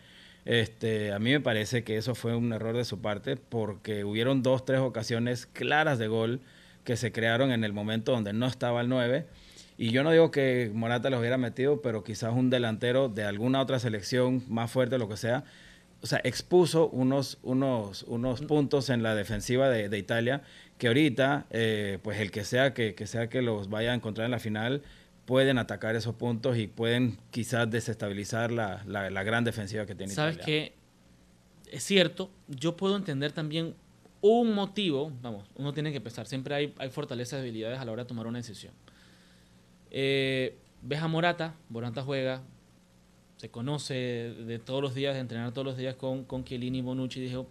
Este, 0.47 1.13
a 1.13 1.19
mí 1.19 1.33
me 1.33 1.41
parece 1.41 1.83
que 1.83 1.97
eso 1.97 2.15
fue 2.15 2.37
un 2.37 2.53
error 2.53 2.77
de 2.77 2.85
su 2.85 3.01
parte 3.01 3.37
porque 3.37 4.05
hubieron 4.05 4.43
dos, 4.43 4.65
tres 4.65 4.79
ocasiones 4.79 5.47
claras 5.47 5.99
de 5.99 6.07
gol 6.07 6.41
que 6.85 6.97
se 6.97 7.13
crearon 7.13 7.51
en 7.51 7.65
el 7.65 7.73
momento 7.73 8.13
donde 8.13 8.33
no 8.33 8.47
estaba 8.47 8.81
el 8.81 8.89
9. 8.89 9.27
Y 9.77 9.91
yo 9.91 10.05
no 10.05 10.13
digo 10.13 10.31
que 10.31 10.71
Morata 10.73 11.11
los 11.11 11.21
hubiera 11.21 11.37
metido, 11.37 11.83
pero 11.83 12.05
quizás 12.05 12.33
un 12.33 12.49
delantero 12.49 13.09
de 13.09 13.25
alguna 13.25 13.61
otra 13.61 13.81
selección 13.81 14.43
más 14.49 14.71
fuerte, 14.71 14.97
lo 14.97 15.09
que 15.09 15.17
sea, 15.17 15.45
o 16.01 16.07
sea, 16.07 16.21
expuso 16.23 16.89
unos, 16.89 17.39
unos, 17.43 18.05
unos 18.05 18.41
puntos 18.43 18.89
en 18.91 19.03
la 19.03 19.15
defensiva 19.15 19.69
de, 19.69 19.89
de 19.89 19.99
Italia 19.99 20.43
que 20.79 20.89
ahorita, 20.89 21.47
eh, 21.51 21.99
pues 22.03 22.21
el 22.21 22.31
que 22.31 22.45
sea 22.45 22.73
que, 22.75 22.95
que, 22.95 23.07
sea 23.07 23.29
que 23.29 23.43
los 23.43 23.69
vaya 23.69 23.93
a 23.93 23.95
encontrar 23.95 24.27
en 24.27 24.31
la 24.31 24.39
final, 24.39 24.83
pueden 25.27 25.59
atacar 25.59 25.97
esos 25.97 26.15
puntos 26.15 26.57
y 26.57 26.69
pueden 26.69 27.19
quizás 27.31 27.69
desestabilizar 27.71 28.51
la, 28.53 28.83
la, 28.87 29.11
la 29.11 29.23
gran 29.25 29.45
defensiva 29.45 29.85
que 29.85 29.95
tiene 29.95 30.15
¿Sabes 30.15 30.37
Italia. 30.37 30.45
¿Sabes 30.45 30.73
que 31.67 31.77
Es 31.77 31.83
cierto, 31.83 32.31
yo 32.49 32.77
puedo 32.77 32.97
entender 32.97 33.33
también 33.33 33.75
un 34.21 34.55
motivo, 34.55 35.13
vamos, 35.23 35.49
uno 35.57 35.73
tiene 35.73 35.93
que 35.93 36.01
pensar, 36.01 36.27
siempre 36.27 36.55
hay, 36.55 36.75
hay 36.79 36.91
fortalezas 36.91 37.41
y 37.41 37.43
debilidades 37.43 37.79
a 37.79 37.85
la 37.85 37.93
hora 37.93 38.05
de 38.05 38.09
tomar 38.09 38.27
una 38.27 38.39
decisión. 38.39 38.73
Eh, 39.91 40.57
ves 40.83 41.01
a 41.01 41.09
Morata, 41.09 41.55
Morata 41.69 42.03
juega, 42.03 42.43
se 43.37 43.51
conoce 43.51 43.95
de 43.95 44.59
todos 44.59 44.81
los 44.81 44.95
días, 44.95 45.15
de 45.15 45.21
entrenar 45.21 45.53
todos 45.53 45.67
los 45.67 45.77
días 45.77 45.97
con, 45.97 46.25
con 46.25 46.45
Chiellini 46.45 46.79
y 46.79 46.83
Bonucci, 46.83 47.21
dijo, 47.21 47.49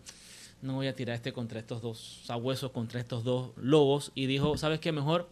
no 0.62 0.76
voy 0.76 0.88
a 0.88 0.96
tirar 0.96 1.16
este 1.16 1.32
contra 1.32 1.60
estos 1.60 1.82
dos 1.82 2.22
sabuesos, 2.26 2.72
contra 2.72 3.00
estos 3.00 3.24
dos 3.24 3.52
lobos, 3.58 4.12
y 4.16 4.26
dijo, 4.26 4.58
¿sabes 4.58 4.80
qué? 4.80 4.92
Mejor 4.92 5.30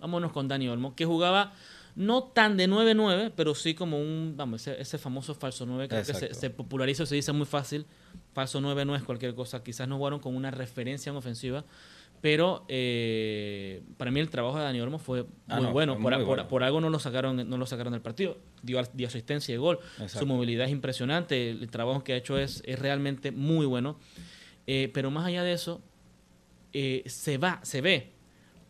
vámonos 0.00 0.32
con 0.32 0.48
Dani 0.48 0.68
Olmo, 0.68 0.94
que 0.96 1.04
jugaba 1.04 1.52
no 1.96 2.22
tan 2.24 2.56
de 2.56 2.68
9-9, 2.68 3.32
pero 3.36 3.54
sí 3.54 3.74
como 3.74 3.98
un, 4.00 4.34
vamos, 4.36 4.62
ese, 4.66 4.80
ese 4.80 4.96
famoso 4.96 5.34
falso 5.34 5.66
9, 5.66 5.88
creo 5.88 6.00
Exacto. 6.00 6.28
que 6.28 6.34
se, 6.34 6.40
se 6.40 6.50
populariza, 6.50 7.04
se 7.04 7.14
dice 7.16 7.32
muy 7.32 7.46
fácil, 7.46 7.84
falso 8.32 8.60
9 8.60 8.84
no 8.84 8.94
es 8.96 9.02
cualquier 9.02 9.34
cosa, 9.34 9.62
quizás 9.62 9.86
no 9.88 9.96
jugaron 9.98 10.20
con 10.20 10.34
una 10.36 10.50
referencia 10.50 11.10
en 11.10 11.16
ofensiva, 11.16 11.64
pero 12.22 12.64
eh, 12.68 13.82
para 13.96 14.10
mí 14.10 14.20
el 14.20 14.28
trabajo 14.30 14.58
de 14.58 14.64
Dani 14.64 14.80
Olmo 14.80 14.98
fue 14.98 15.24
Ah, 15.48 15.56
muy 15.56 15.64
no, 15.66 15.72
bueno. 15.72 15.94
fue 15.94 16.02
Por, 16.02 16.12
muy 16.12 16.18
por- 16.24 16.26
bueno. 16.36 16.48
por 16.48 16.62
algo 16.62 16.80
no 16.80 16.90
lo 16.90 16.98
sacaron, 16.98 17.48
no 17.48 17.56
lo 17.56 17.66
sacaron 17.66 17.92
del 17.94 18.02
partido. 18.02 18.36
Dio, 18.62 18.80
dio 18.92 19.06
asistencia 19.08 19.54
y 19.54 19.58
gol. 19.58 19.78
Exacto. 19.94 20.18
Su 20.20 20.26
movilidad 20.26 20.66
es 20.66 20.72
impresionante. 20.72 21.50
El 21.50 21.70
trabajo 21.70 22.04
que 22.04 22.12
ha 22.12 22.16
hecho 22.16 22.38
es, 22.38 22.62
es 22.66 22.78
realmente 22.78 23.32
muy 23.32 23.64
bueno. 23.66 23.98
Eh, 24.66 24.90
pero 24.92 25.10
más 25.10 25.24
allá 25.26 25.42
de 25.42 25.52
eso, 25.54 25.80
eh, 26.74 27.02
se 27.06 27.38
va, 27.38 27.58
se 27.62 27.80
ve 27.80 28.12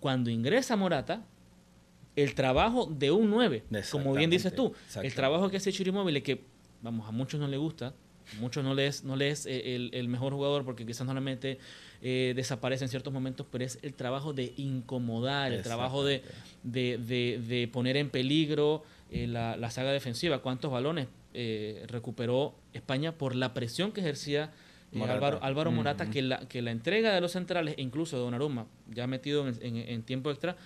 cuando 0.00 0.30
ingresa 0.30 0.76
Morata 0.76 1.24
el 2.16 2.34
trabajo 2.34 2.86
de 2.86 3.10
un 3.10 3.30
9, 3.30 3.64
como 3.92 4.14
bien 4.14 4.30
dices 4.30 4.54
tú. 4.54 4.74
El 5.02 5.14
trabajo 5.14 5.48
que 5.48 5.58
hace 5.58 5.72
Chirimóvil, 5.72 6.22
que 6.22 6.42
vamos, 6.82 7.08
a 7.08 7.12
muchos 7.12 7.38
no 7.38 7.46
le 7.46 7.56
gusta, 7.56 7.88
a 7.88 8.40
muchos 8.40 8.64
no 8.64 8.74
le 8.74 8.86
es, 8.86 9.04
no 9.04 9.16
le 9.16 9.30
es 9.30 9.46
eh, 9.46 9.76
el, 9.76 9.90
el 9.92 10.08
mejor 10.08 10.32
jugador 10.32 10.64
porque 10.64 10.84
quizás 10.84 11.06
no 11.06 11.14
le 11.14 11.20
mete 11.20 11.58
eh, 12.02 12.32
desaparece 12.34 12.84
en 12.84 12.88
ciertos 12.88 13.12
momentos, 13.12 13.46
pero 13.50 13.62
es 13.62 13.78
el 13.82 13.92
trabajo 13.92 14.32
de 14.32 14.54
incomodar, 14.56 15.52
el 15.52 15.62
trabajo 15.62 16.02
de, 16.02 16.22
de, 16.62 16.96
de, 16.96 17.38
de 17.46 17.68
poner 17.68 17.98
en 17.98 18.08
peligro 18.08 18.84
eh, 19.10 19.26
la, 19.26 19.56
la, 19.58 19.70
saga 19.70 19.92
defensiva. 19.92 20.40
¿Cuántos 20.40 20.70
balones 20.72 21.08
eh, 21.34 21.84
recuperó 21.88 22.54
España 22.72 23.12
por 23.12 23.36
la 23.36 23.52
presión 23.52 23.92
que 23.92 24.00
ejercía 24.00 24.50
Morata. 24.92 25.14
Álvaro, 25.14 25.38
Álvaro 25.42 25.70
Morata? 25.72 26.04
Mm 26.04 26.10
que, 26.10 26.22
la, 26.22 26.38
que 26.48 26.62
la 26.62 26.70
entrega 26.70 27.14
de 27.14 27.20
los 27.20 27.32
centrales, 27.32 27.74
e 27.78 27.82
incluso 27.82 28.16
de 28.16 28.22
Donnarumma, 28.22 28.66
ya 28.88 29.06
metido 29.06 29.46
en, 29.46 29.56
en, 29.62 29.76
en 29.76 30.02
tiempo 30.02 30.30
extra, 30.30 30.56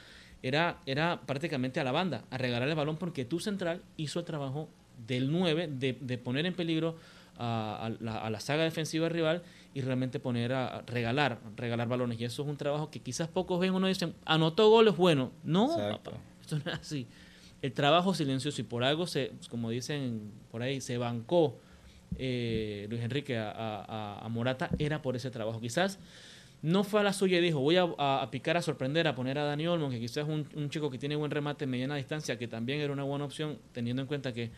era, 0.43 0.79
era 0.87 1.21
prácticamente 1.27 1.81
a 1.81 1.85
la 1.85 1.93
banda, 1.93 2.25
a 2.31 2.39
regalar 2.39 2.69
el 2.69 2.75
balón 2.75 2.97
porque 2.97 3.25
tu 3.25 3.41
central 3.41 3.83
hizo 3.97 4.19
el 4.19 4.25
trabajo 4.25 4.69
del 5.07 5.33
9 5.33 5.69
de, 5.69 5.97
de 6.01 6.19
poner 6.19 6.47
en 6.47 6.55
peligro 6.55 6.97
a, 7.39 7.87
a, 7.87 7.89
la, 7.89 8.19
a, 8.19 8.31
la, 8.31 8.41
saga 8.41 8.63
defensiva 8.65 9.09
rival 9.09 9.43
y 9.73 9.81
realmente 9.81 10.21
poner 10.21 10.53
a, 10.53 10.67
a, 10.69 10.83
regalar, 10.83 11.41
regalar 11.57 11.89
balones. 11.89 12.21
Y 12.21 12.25
eso 12.25 12.43
es 12.43 12.49
un 12.49 12.57
trabajo 12.57 12.91
que 12.91 13.01
quizás 13.01 13.29
pocos 13.29 13.59
ven, 13.59 13.75
uno 13.75 13.87
dice, 13.87 14.13
anotó 14.25 14.69
goles, 14.69 14.97
bueno. 14.97 15.33
No, 15.43 15.77
papá, 15.77 16.13
esto 16.41 16.59
no 16.65 16.73
es 16.73 16.79
así. 16.79 17.07
El 17.63 17.73
trabajo 17.73 18.15
silencioso 18.15 18.61
y 18.61 18.65
por 18.65 18.85
algo, 18.85 19.07
se, 19.07 19.33
como 19.49 19.71
dicen 19.71 20.31
por 20.51 20.63
ahí, 20.63 20.81
se 20.81 20.99
bancó 20.99 21.59
eh, 22.19 22.87
Luis 22.89 23.03
Enrique 23.03 23.37
a, 23.39 24.27
Morata, 24.31 24.71
era 24.79 25.03
por 25.03 25.17
ese 25.17 25.31
trabajo. 25.31 25.61
Quizás 25.61 25.99
no 26.63 26.85
fue 26.85 27.01
a 27.01 27.03
la 27.03 27.13
suya 27.13 27.39
y 27.39 27.41
dijo, 27.43 27.61
voy 27.61 27.77
a, 27.77 28.29
picar, 28.31 28.57
a 28.57 28.63
sorprender, 28.63 29.07
a 29.07 29.15
poner 29.15 29.39
a 29.39 29.45
Dani 29.45 29.67
Olmo, 29.67 29.91
que 29.91 30.01
quizás 30.01 30.19
es 30.19 30.29
un, 30.29 30.71
chico 30.71 30.91
que 30.91 30.99
tiene 30.99 31.17
buen 31.17 31.31
remate 31.31 31.65
en 31.65 31.71
mediana 31.71 31.97
distancia, 31.97 32.39
que 32.39 32.49
también 32.49 32.81
era 32.81 32.93
una 32.93 33.05
buena 33.05 33.25
opción, 33.25 33.59
teniendo 33.73 34.03
en 34.03 34.09
cuenta 34.09 34.33
que, 34.33 34.51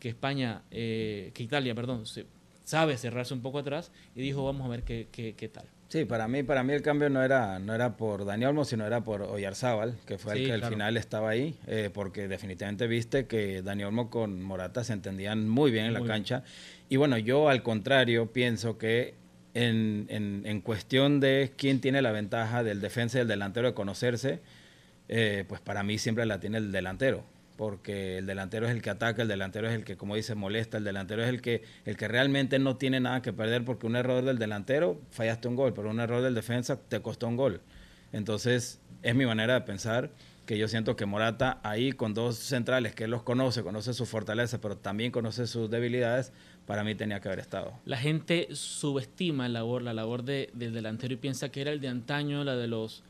España, 0.00 0.62
eh, 0.72 1.30
que 1.32 1.44
Italia, 1.44 1.76
perdón, 1.76 2.06
se, 2.06 2.26
sabe 2.64 2.96
cerrarse 2.96 3.34
un 3.34 3.42
poco 3.42 3.58
atrás 3.58 3.90
y 4.14 4.22
dijo, 4.22 4.44
vamos 4.44 4.66
a 4.66 4.68
ver 4.68 4.82
qué, 4.82 5.08
qué, 5.10 5.48
tal. 5.48 5.66
Sí, 5.92 6.06
para 6.06 6.26
mí, 6.26 6.42
para 6.42 6.62
mí 6.62 6.72
el 6.72 6.80
cambio 6.80 7.10
no 7.10 7.22
era, 7.22 7.58
no 7.58 7.74
era 7.74 7.98
por 7.98 8.24
Dani 8.24 8.46
Olmo, 8.46 8.64
sino 8.64 8.86
era 8.86 9.02
por 9.04 9.20
Oyarzábal, 9.20 9.98
que 10.06 10.16
fue 10.16 10.32
Sí, 10.32 10.38
el 10.38 10.44
que 10.46 10.52
claro. 10.54 10.66
al 10.68 10.72
final 10.72 10.96
estaba 10.96 11.28
ahí, 11.28 11.54
eh, 11.66 11.90
porque 11.92 12.28
definitivamente 12.28 12.86
viste 12.86 13.26
que 13.26 13.60
Dani 13.60 13.84
Olmo 13.84 14.08
con 14.08 14.40
Morata 14.40 14.84
se 14.84 14.94
entendían 14.94 15.50
muy 15.50 15.70
bien 15.70 15.84
en 15.84 15.92
la 15.92 15.98
bien. 15.98 16.08
cancha. 16.10 16.44
Y 16.88 16.96
bueno, 16.96 17.18
yo 17.18 17.50
al 17.50 17.62
contrario 17.62 18.32
pienso 18.32 18.78
que 18.78 19.12
en, 19.52 20.06
en, 20.08 20.44
en 20.46 20.62
cuestión 20.62 21.20
de 21.20 21.52
quién 21.58 21.82
tiene 21.82 22.00
la 22.00 22.10
ventaja 22.10 22.62
del 22.62 22.80
defensa 22.80 23.18
y 23.18 23.20
del 23.20 23.28
delantero 23.28 23.66
de 23.68 23.74
conocerse, 23.74 24.40
eh, 25.10 25.44
pues 25.46 25.60
para 25.60 25.82
mí 25.82 25.98
siempre 25.98 26.24
la 26.24 26.40
tiene 26.40 26.56
el 26.56 26.72
delantero 26.72 27.22
porque 27.56 28.18
el 28.18 28.26
delantero 28.26 28.66
es 28.66 28.72
el 28.72 28.82
que 28.82 28.90
ataca, 28.90 29.22
el 29.22 29.28
delantero 29.28 29.68
es 29.68 29.74
el 29.74 29.84
que, 29.84 29.96
como 29.96 30.16
dice, 30.16 30.34
molesta, 30.34 30.78
el 30.78 30.84
delantero 30.84 31.22
es 31.22 31.28
el 31.28 31.40
que, 31.40 31.62
el 31.84 31.96
que 31.96 32.08
realmente 32.08 32.58
no 32.58 32.76
tiene 32.76 33.00
nada 33.00 33.22
que 33.22 33.32
perder, 33.32 33.64
porque 33.64 33.86
un 33.86 33.96
error 33.96 34.24
del 34.24 34.38
delantero 34.38 35.00
fallaste 35.10 35.48
un 35.48 35.56
gol, 35.56 35.72
pero 35.74 35.90
un 35.90 36.00
error 36.00 36.22
del 36.22 36.34
defensa 36.34 36.76
te 36.76 37.00
costó 37.00 37.28
un 37.28 37.36
gol. 37.36 37.60
Entonces, 38.12 38.80
es 39.02 39.14
mi 39.14 39.26
manera 39.26 39.54
de 39.54 39.60
pensar 39.62 40.10
que 40.46 40.58
yo 40.58 40.68
siento 40.68 40.96
que 40.96 41.06
Morata 41.06 41.60
ahí 41.62 41.92
con 41.92 42.14
dos 42.14 42.36
centrales 42.36 42.94
que 42.94 43.04
él 43.04 43.10
los 43.10 43.22
conoce, 43.22 43.62
conoce 43.62 43.94
sus 43.94 44.08
fortalezas, 44.08 44.60
pero 44.60 44.76
también 44.76 45.12
conoce 45.12 45.46
sus 45.46 45.70
debilidades, 45.70 46.32
para 46.66 46.84
mí 46.84 46.94
tenía 46.94 47.20
que 47.20 47.28
haber 47.28 47.40
estado. 47.40 47.72
La 47.84 47.96
gente 47.96 48.48
subestima 48.52 49.48
la 49.48 49.60
labor, 49.60 49.82
la 49.82 49.94
labor 49.94 50.24
de, 50.24 50.50
del 50.52 50.72
delantero 50.72 51.14
y 51.14 51.16
piensa 51.16 51.50
que 51.50 51.60
era 51.60 51.70
el 51.70 51.80
de 51.80 51.88
antaño, 51.88 52.44
la 52.44 52.56
de 52.56 52.66
los 52.66 53.04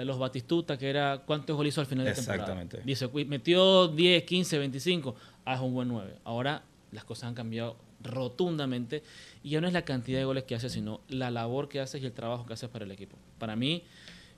de 0.00 0.04
los 0.04 0.18
Batistuta, 0.18 0.78
que 0.78 0.88
era 0.88 1.22
cuántos 1.26 1.56
goles 1.56 1.74
hizo 1.74 1.80
al 1.80 1.86
final 1.86 2.04
de 2.04 2.12
temporada. 2.12 2.42
Exactamente. 2.42 2.82
Dice, 2.84 3.08
metió 3.26 3.88
10, 3.88 4.22
15, 4.24 4.58
25, 4.58 5.14
haz 5.44 5.60
un 5.60 5.74
buen 5.74 5.88
9. 5.88 6.16
Ahora 6.24 6.62
las 6.92 7.04
cosas 7.04 7.24
han 7.24 7.34
cambiado 7.34 7.76
rotundamente 8.02 9.02
y 9.42 9.50
ya 9.50 9.60
no 9.60 9.66
es 9.66 9.72
la 9.72 9.82
cantidad 9.82 10.18
de 10.18 10.24
goles 10.24 10.44
que 10.44 10.54
hace, 10.54 10.70
sino 10.70 11.00
la 11.08 11.30
labor 11.30 11.68
que 11.68 11.80
haces 11.80 12.02
y 12.02 12.06
el 12.06 12.12
trabajo 12.12 12.46
que 12.46 12.52
haces 12.52 12.68
para 12.68 12.84
el 12.84 12.90
equipo. 12.90 13.18
Para 13.38 13.56
mí, 13.56 13.82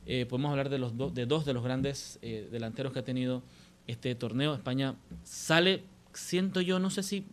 eh, 0.06 0.26
podemos 0.26 0.50
hablar 0.50 0.70
de, 0.70 0.78
los 0.78 0.96
do, 0.96 1.10
de 1.10 1.26
dos 1.26 1.44
de 1.44 1.52
los 1.52 1.62
grandes 1.62 2.18
eh, 2.22 2.48
delanteros 2.50 2.92
que 2.92 3.00
ha 3.00 3.04
tenido 3.04 3.42
este 3.86 4.14
torneo. 4.14 4.54
España 4.54 4.96
sale, 5.24 5.84
siento 6.12 6.60
yo, 6.60 6.78
no 6.78 6.90
sé 6.90 7.02
si 7.02 7.26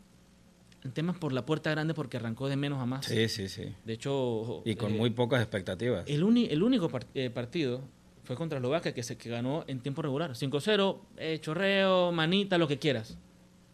en 0.83 0.91
temas 0.91 1.17
por 1.17 1.33
la 1.33 1.45
puerta 1.45 1.69
grande 1.71 1.93
porque 1.93 2.17
arrancó 2.17 2.47
de 2.47 2.55
menos 2.55 2.81
a 2.81 2.85
más. 2.85 3.05
Sí, 3.05 3.27
sí, 3.29 3.49
sí. 3.49 3.73
De 3.85 3.93
hecho... 3.93 4.61
Y 4.65 4.75
con 4.75 4.93
eh, 4.93 4.97
muy 4.97 5.09
pocas 5.09 5.41
expectativas. 5.41 6.05
El, 6.07 6.23
uni, 6.23 6.47
el 6.49 6.63
único 6.63 6.89
part, 6.89 7.07
eh, 7.13 7.29
partido 7.29 7.81
fue 8.27 8.35
contra 8.35 8.57
Eslovaquia 8.57 8.93
que, 8.93 9.03
se, 9.03 9.17
que 9.17 9.29
ganó 9.29 9.63
en 9.67 9.79
tiempo 9.79 10.01
regular. 10.01 10.31
5-0, 10.31 10.99
eh, 11.15 11.39
chorreo, 11.39 12.11
manita, 12.11 12.57
lo 12.57 12.67
que 12.67 12.77
quieras. 12.77 13.17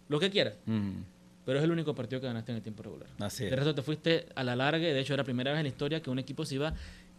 Lo 0.10 0.20
que 0.20 0.30
quieras. 0.30 0.54
Mm. 0.68 1.02
Pero 1.44 1.58
es 1.58 1.64
el 1.64 1.72
único 1.72 1.96
partido 1.96 2.22
que 2.22 2.28
ganaste 2.28 2.52
en 2.52 2.58
el 2.58 2.62
tiempo 2.62 2.84
regular. 2.84 3.10
Así 3.20 3.46
es. 3.46 3.50
De 3.50 3.56
resto 3.56 3.74
te 3.74 3.82
fuiste 3.82 4.28
a 4.36 4.44
la 4.44 4.56
larga. 4.56 4.86
De 4.86 5.00
hecho, 5.00 5.16
era 5.16 5.22
la 5.22 5.26
primera 5.26 5.52
vez 5.52 5.60
en 5.60 5.64
la 5.64 5.70
historia 5.70 6.04
que 6.04 6.12
un 6.12 6.20
equipo 6.20 6.46
se 6.46 6.54
iba 6.54 6.72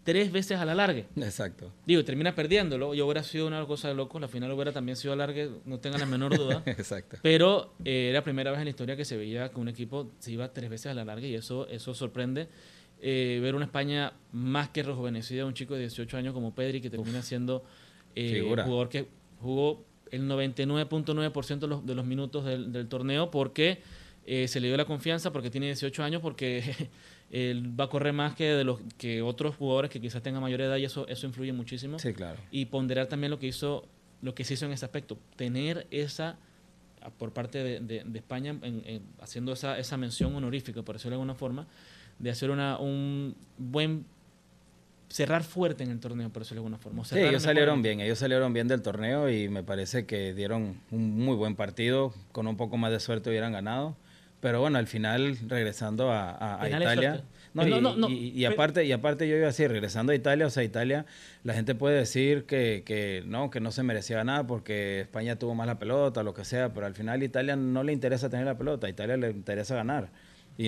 tres 0.04 0.30
veces 0.30 0.58
a 0.58 0.64
la 0.64 0.76
larga. 0.76 1.02
Exacto. 1.16 1.72
Digo, 1.84 2.04
termina 2.04 2.36
perdiéndolo. 2.36 2.94
Yo 2.94 3.04
hubiera 3.04 3.24
sido 3.24 3.48
una 3.48 3.66
cosa 3.66 3.88
de 3.88 3.94
locos. 3.94 4.20
La 4.20 4.28
final 4.28 4.52
hubiera 4.52 4.70
también 4.70 4.94
sido 4.94 5.12
a 5.12 5.16
larga, 5.16 5.48
no 5.64 5.80
tengan 5.80 5.98
la 5.98 6.06
menor 6.06 6.38
duda. 6.38 6.62
Exacto. 6.66 7.16
Pero 7.20 7.74
eh, 7.84 8.10
era 8.10 8.20
la 8.20 8.24
primera 8.24 8.52
vez 8.52 8.60
en 8.60 8.66
la 8.66 8.70
historia 8.70 8.96
que 8.96 9.04
se 9.04 9.16
veía 9.16 9.48
que 9.48 9.58
un 9.58 9.68
equipo 9.68 10.12
se 10.20 10.30
iba 10.30 10.52
tres 10.52 10.70
veces 10.70 10.86
a 10.86 10.94
la 10.94 11.04
larga 11.04 11.26
y 11.26 11.34
eso, 11.34 11.66
eso 11.66 11.94
sorprende. 11.94 12.48
Eh, 13.06 13.38
ver 13.42 13.54
una 13.54 13.66
España 13.66 14.14
más 14.32 14.70
que 14.70 14.82
rejuvenecida, 14.82 15.44
un 15.44 15.52
chico 15.52 15.74
de 15.74 15.80
18 15.80 16.16
años 16.16 16.32
como 16.32 16.54
Pedri 16.54 16.80
que 16.80 16.88
termina 16.88 17.18
Uf. 17.18 17.24
siendo 17.26 17.62
eh, 18.14 18.40
jugador 18.42 18.88
que 18.88 19.08
jugó 19.42 19.84
el 20.10 20.22
99.9% 20.22 21.58
de 21.58 21.66
los, 21.66 21.84
de 21.84 21.94
los 21.94 22.06
minutos 22.06 22.46
del, 22.46 22.72
del 22.72 22.88
torneo 22.88 23.30
porque 23.30 23.82
eh, 24.24 24.48
se 24.48 24.58
le 24.58 24.68
dio 24.68 24.76
la 24.78 24.86
confianza, 24.86 25.34
porque 25.34 25.50
tiene 25.50 25.66
18 25.66 26.02
años, 26.02 26.22
porque 26.22 26.88
él 27.30 27.78
va 27.78 27.84
a 27.84 27.88
correr 27.88 28.14
más 28.14 28.34
que, 28.34 28.44
de 28.44 28.64
los, 28.64 28.80
que 28.96 29.20
otros 29.20 29.54
jugadores 29.56 29.90
que 29.90 30.00
quizás 30.00 30.22
tengan 30.22 30.40
mayor 30.40 30.62
edad 30.62 30.78
y 30.78 30.86
eso, 30.86 31.06
eso 31.06 31.26
influye 31.26 31.52
muchísimo. 31.52 31.98
Sí, 31.98 32.14
claro. 32.14 32.40
Y 32.50 32.64
ponderar 32.64 33.06
también 33.08 33.30
lo 33.30 33.38
que 33.38 33.48
hizo 33.48 33.86
lo 34.22 34.34
que 34.34 34.44
se 34.44 34.54
hizo 34.54 34.64
en 34.64 34.72
ese 34.72 34.86
aspecto, 34.86 35.18
tener 35.36 35.86
esa 35.90 36.38
por 37.18 37.34
parte 37.34 37.62
de, 37.62 37.80
de, 37.80 38.02
de 38.02 38.18
España 38.18 38.56
en, 38.62 38.82
en, 38.86 39.02
haciendo 39.20 39.52
esa, 39.52 39.78
esa 39.78 39.98
mención 39.98 40.34
honorífica, 40.34 40.82
por 40.82 40.94
decirlo 40.94 41.10
de 41.10 41.16
alguna 41.16 41.34
forma, 41.34 41.66
de 42.18 42.30
hacer 42.30 42.50
una, 42.50 42.78
un 42.78 43.34
buen 43.58 44.04
cerrar 45.08 45.44
fuerte 45.44 45.84
en 45.84 45.90
el 45.90 46.00
torneo, 46.00 46.30
por 46.30 46.42
decirlo 46.42 46.62
de 46.62 46.66
alguna 46.66 46.78
forma. 46.78 47.04
Sí, 47.04 47.18
ellos 47.18 47.42
salieron 47.42 47.82
bien, 47.82 48.00
ellos 48.00 48.18
salieron 48.18 48.52
bien 48.52 48.66
del 48.66 48.82
torneo 48.82 49.30
y 49.30 49.48
me 49.48 49.62
parece 49.62 50.06
que 50.06 50.34
dieron 50.34 50.80
un 50.90 51.16
muy 51.18 51.36
buen 51.36 51.54
partido, 51.54 52.12
con 52.32 52.46
un 52.46 52.56
poco 52.56 52.76
más 52.76 52.90
de 52.90 53.00
suerte 53.00 53.30
hubieran 53.30 53.52
ganado. 53.52 53.96
Pero 54.40 54.60
bueno, 54.60 54.76
al 54.76 54.86
final, 54.86 55.38
regresando 55.48 56.10
a, 56.10 56.30
a, 56.30 56.62
a 56.62 56.68
Italia, 56.68 57.24
y, 58.08 58.44
aparte, 58.44 58.84
y 58.84 58.90
aparte 58.90 59.28
yo 59.28 59.36
iba 59.36 59.48
así, 59.48 59.66
regresando 59.66 60.12
a 60.12 60.16
Italia, 60.16 60.46
o 60.46 60.50
sea, 60.50 60.64
Italia, 60.64 61.06
la 61.44 61.54
gente 61.54 61.76
puede 61.76 61.96
decir 61.96 62.44
que, 62.44 62.82
que, 62.84 63.22
no, 63.26 63.48
que 63.50 63.60
no 63.60 63.70
se 63.70 63.84
merecía 63.84 64.22
nada 64.24 64.46
porque 64.46 65.02
España 65.02 65.36
tuvo 65.36 65.54
más 65.54 65.68
la 65.68 65.78
pelota, 65.78 66.24
lo 66.24 66.34
que 66.34 66.44
sea, 66.44 66.74
pero 66.74 66.86
al 66.86 66.94
final 66.94 67.20
a 67.20 67.24
Italia 67.24 67.54
no 67.54 67.84
le 67.84 67.92
interesa 67.92 68.28
tener 68.28 68.44
la 68.44 68.58
pelota, 68.58 68.88
a 68.88 68.90
Italia 68.90 69.16
le 69.16 69.30
interesa 69.30 69.76
ganar. 69.76 70.10
Y 70.58 70.66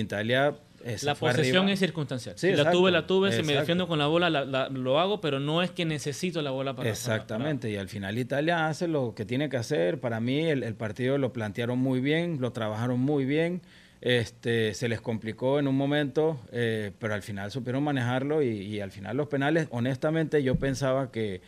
La 1.03 1.15
posesión 1.15 1.69
es 1.69 1.79
circunstancial. 1.79 2.37
si 2.37 2.51
la 2.51 2.71
tuve, 2.71 2.91
la 2.91 3.07
tuve, 3.07 3.31
si 3.31 3.43
me 3.43 3.53
defiendo 3.53 3.87
con 3.87 3.99
la 3.99 4.07
bola, 4.07 4.29
lo 4.29 4.99
hago, 4.99 5.21
pero 5.21 5.39
no 5.39 5.61
es 5.61 5.71
que 5.71 5.85
necesito 5.85 6.41
la 6.41 6.51
bola 6.51 6.75
para... 6.75 6.89
Exactamente, 6.89 7.69
y 7.69 7.75
al 7.77 7.89
final 7.89 8.17
Italia 8.17 8.67
hace 8.67 8.87
lo 8.87 9.13
que 9.15 9.25
tiene 9.25 9.49
que 9.49 9.57
hacer. 9.57 9.99
Para 9.99 10.19
mí 10.19 10.41
el, 10.41 10.63
el, 10.63 10.75
partido 10.75 11.17
lo 11.17 11.33
plantearon 11.33 11.79
muy 11.79 11.99
bien, 11.99 12.37
lo 12.39 12.51
trabajaron 12.51 12.99
muy 12.99 13.25
bien. 13.25 13.61
Este, 14.01 14.73
se 14.75 14.89
les 14.89 15.01
complicó 15.01 15.59
en 15.59 15.67
un 15.67 15.75
momento, 15.75 16.39
eh, 16.51 16.91
pero 16.99 17.15
al 17.15 17.23
final 17.23 17.51
supieron 17.51 17.83
manejarlo 17.83 18.43
y, 18.43 18.79
al 18.79 18.91
final 18.91 19.17
los 19.17 19.27
penales, 19.27 19.67
honestamente 19.71 20.43
yo 20.43 20.55
pensaba 20.55 21.11
que, 21.11 21.41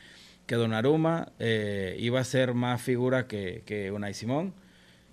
que 0.48 0.55
Donnarumma 0.55 1.31
eh, 1.38 1.95
iba 2.00 2.19
a 2.19 2.24
ser 2.24 2.53
más 2.55 2.81
figura 2.81 3.27
que, 3.27 3.62
que 3.65 3.91
Unai 3.91 4.13
Simón. 4.13 4.53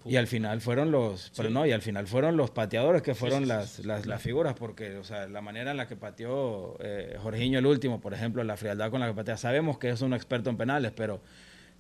Y 0.09 0.17
al 0.17 0.27
final 0.27 0.61
fueron 0.61 0.91
los, 0.91 1.33
pero 1.37 1.51
no, 1.51 1.67
y 1.67 1.73
al 1.73 1.83
final 1.83 2.07
fueron 2.07 2.37
los 2.37 2.51
pateadores 2.51 3.03
que 3.03 3.15
fueron 3.15 3.49
las, 3.49 3.85
las, 3.85 4.07
las, 4.07 4.23
figuras, 4.23 4.55
porque, 4.55 4.97
o 4.97 5.05
sea, 5.05 5.27
la 5.27 5.41
manera 5.41 5.73
en 5.73 5.77
la 5.77 5.87
que 5.87 5.97
pateó 5.97 6.77
eh, 6.81 7.17
Jorginho 7.21 7.59
el 7.59 7.67
último, 7.67 8.01
por 8.01 8.15
ejemplo, 8.15 8.43
la 8.45 8.57
frialdad 8.57 8.91
con 8.91 9.01
la 9.01 9.09
que 9.09 9.15
patea, 9.15 9.37
sabemos 9.37 9.79
que 9.79 9.91
es 9.91 10.01
un 10.01 10.15
experto 10.15 10.51
en 10.51 10.57
penales, 10.57 10.93
pero 10.95 11.21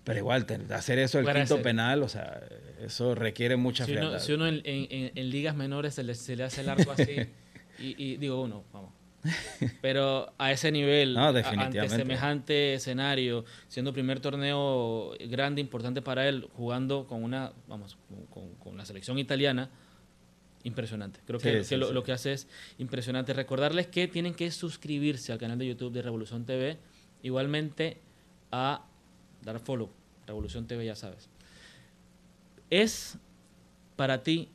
pero 0.06 0.20
igual, 0.20 0.46
hacer 0.70 1.00
eso 1.00 1.18
el 1.18 1.26
quinto 1.26 1.60
penal, 1.62 2.04
o 2.04 2.08
sea, 2.08 2.40
eso 2.80 3.16
requiere 3.16 3.56
mucha 3.56 3.84
si 3.84 3.90
frialdad. 3.90 4.20
si 4.20 4.34
uno 4.34 4.46
en, 4.46 4.62
en, 4.64 5.30
ligas 5.30 5.56
menores 5.56 5.94
se 5.94 6.04
le, 6.04 6.14
se 6.14 6.36
le 6.36 6.44
hace 6.44 6.60
el 6.60 6.68
arco 6.68 6.92
así, 6.92 7.26
y, 7.80 8.16
digo 8.16 8.40
uno, 8.40 8.62
vamos. 8.72 8.92
Pero 9.82 10.32
a 10.38 10.52
ese 10.52 10.70
nivel, 10.72 11.16
ante 11.16 11.88
semejante 11.88 12.74
escenario, 12.74 13.44
siendo 13.68 13.92
primer 13.92 14.20
torneo 14.20 15.12
grande, 15.28 15.60
importante 15.60 16.02
para 16.02 16.28
él, 16.28 16.48
jugando 16.56 17.06
con 17.06 17.22
una, 17.22 17.52
vamos, 17.68 17.96
con, 18.30 18.54
con 18.54 18.76
la 18.76 18.84
selección 18.84 19.18
italiana, 19.18 19.70
impresionante. 20.64 21.20
Creo 21.26 21.38
que, 21.38 21.64
lo, 21.76 21.92
lo, 21.92 22.02
que 22.02 22.12
hace 22.12 22.32
es 22.32 22.48
impresionante. 22.78 23.32
Recordarles 23.32 23.86
que 23.86 24.08
tienen 24.08 24.34
que 24.34 24.50
suscribirse 24.50 25.32
al 25.32 25.38
canal 25.38 25.58
de 25.58 25.66
YouTube 25.68 25.92
de 25.92 26.02
Revolución 26.02 26.44
TV, 26.44 26.78
igualmente 27.22 27.98
a 28.50 28.84
dar 29.42 29.60
follow, 29.60 29.90
Revolución 30.26 30.66
TV, 30.66 30.84
ya 30.84 30.96
sabes. 30.96 31.28
¿Es 32.68 33.16
para 33.94 34.22
ti 34.22 34.50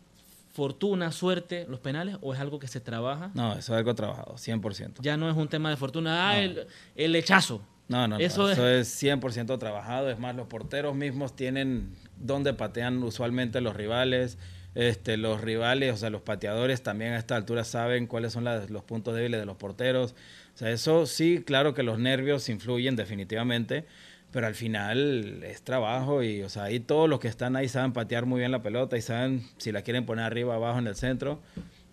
fortuna, 0.52 1.12
suerte, 1.12 1.66
los 1.70 1.80
penales 1.80 2.18
o 2.22 2.34
es 2.34 2.40
algo 2.40 2.60
que 2.60 2.68
se 2.68 2.80
trabaja? 2.80 3.32
No, 3.34 3.54
eso 3.54 3.74
es 3.74 3.78
algo 3.78 3.96
trabajado, 3.96 4.36
100%. 4.36 5.02
Ya 5.02 5.18
no 5.18 5.30
es 5.30 5.36
un 5.36 5.48
tema 5.48 5.70
de 5.70 5.78
fortuna, 5.78 6.30
ah, 6.30 6.40
el, 6.40 6.68
el, 6.96 7.16
hechazo. 7.16 7.62
No, 7.88 8.08
no, 8.08 8.18
eso, 8.18 8.50
es... 8.50 8.58
eso 8.58 8.68
es 8.68 9.04
100% 9.04 9.58
trabajado. 9.60 10.10
Es 10.10 10.20
más, 10.20 10.36
los 10.36 10.48
porteros 10.48 10.96
mismos 10.96 11.36
tienen 11.36 11.94
donde 12.18 12.54
patean 12.54 13.02
usualmente 13.04 13.62
los 13.62 13.76
rivales. 13.76 14.38
Este, 14.74 15.18
los 15.18 15.42
rivales, 15.42 15.94
o 15.94 15.98
sea, 15.98 16.10
los 16.10 16.22
pateadores 16.22 16.82
también 16.82 17.12
a 17.12 17.18
esta 17.18 17.36
altura 17.36 17.66
saben 17.66 18.08
cuáles 18.08 18.32
son 18.32 18.46
los 18.46 18.84
puntos 18.84 19.16
débiles 19.16 19.40
de 19.40 19.46
los 19.46 19.58
porteros. 19.58 20.16
O 20.56 20.58
sea, 20.58 20.72
eso 20.72 21.06
sí, 21.06 21.44
claro 21.46 21.74
que 21.74 21.84
los 21.84 22.00
nervios 22.00 22.48
influyen 22.48 22.96
definitivamente, 22.96 23.86
pero 24.32 24.48
al 24.48 24.56
final 24.56 25.44
es 25.44 25.62
trabajo 25.62 26.24
y, 26.24 26.42
o 26.42 26.50
sea, 26.50 26.64
ahí 26.64 26.80
todos 26.80 27.10
los 27.10 27.20
que 27.20 27.28
están 27.28 27.56
ahí 27.56 27.68
saben 27.68 27.92
patear 27.92 28.26
muy 28.26 28.40
bien 28.40 28.52
la 28.52 28.62
pelota 28.62 28.98
y 28.98 29.02
saben 29.02 29.46
si 29.58 29.72
la 29.72 29.82
quieren 29.82 30.06
poner 30.06 30.26
arriba, 30.26 30.56
abajo, 30.56 30.80
en 30.80 30.88
el 30.88 30.96
centro. 30.96 31.42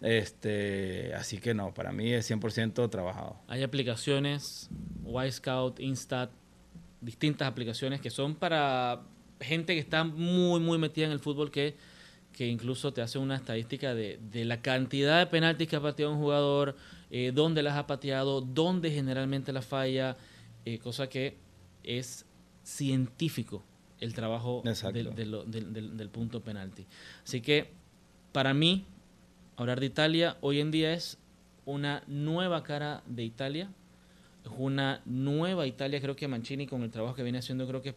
Este, 0.01 1.13
así 1.15 1.39
que 1.39 1.55
no, 1.55 1.75
para 1.75 1.91
mí 1.91 2.13
es 2.13 2.31
100% 2.31 2.89
trabajado. 2.91 3.37
Hay 3.49 3.63
aplicaciones, 3.65 4.71
Y-Scout, 5.05 5.81
Instat, 5.81 6.31
distintas 7.01 7.49
aplicaciones 7.49 8.01
que 8.01 8.11
son 8.11 8.37
para 8.37 9.03
gente 9.41 9.75
que 9.75 9.81
está 9.81 10.05
muy, 10.05 10.61
muy 10.61 10.79
metida 10.79 11.07
en 11.07 11.13
el 11.13 11.19
fútbol 11.19 11.51
que, 11.51 11.77
que 12.33 12.47
incluso 12.47 12.93
te 12.93 13.03
hace 13.03 13.19
una 13.19 13.37
estadística 13.37 13.95
de, 13.95 14.21
de 14.31 14.45
la 14.45 14.63
cantidad 14.63 15.19
de 15.19 15.27
penaltis 15.27 15.69
que 15.69 15.77
ha 15.77 15.81
pateado 15.81 16.13
un 16.13 16.19
jugador, 16.19 16.77
eh, 17.11 17.33
dónde 17.35 17.63
las 17.63 17.77
ha 17.77 17.87
pateado, 17.89 18.41
dónde 18.41 18.91
generalmente 18.93 19.53
la 19.53 19.63
falla, 19.63 20.17
eh, 20.65 20.79
cosa 20.79 21.09
que 21.09 21.37
es 21.83 22.27
científico 22.69 23.65
el 23.99 24.13
trabajo 24.13 24.63
del, 24.63 25.97
del, 25.97 26.09
punto 26.11 26.43
penalti. 26.43 26.87
Así 27.25 27.41
que 27.41 27.73
para 28.31 28.53
mí, 28.55 28.85
hablar 29.57 29.81
de 29.81 29.87
Italia 29.87 30.37
hoy 30.43 30.61
en 30.61 30.71
día 30.71 30.93
es 30.93 31.19
una 31.65 32.05
nueva 32.07 32.63
cara 32.63 33.03
de 33.07 33.25
Italia, 33.25 33.71
es 34.45 34.53
una 34.57 35.01
nueva 35.07 35.67
Italia, 35.67 36.01
creo 36.01 36.15
que 36.15 36.29
Mancini 36.29 36.67
con 36.67 36.83
el 36.83 36.91
trabajo 36.91 37.15
que 37.15 37.23
viene 37.23 37.39
haciendo 37.39 37.67
creo 37.67 37.83
que 37.83 37.95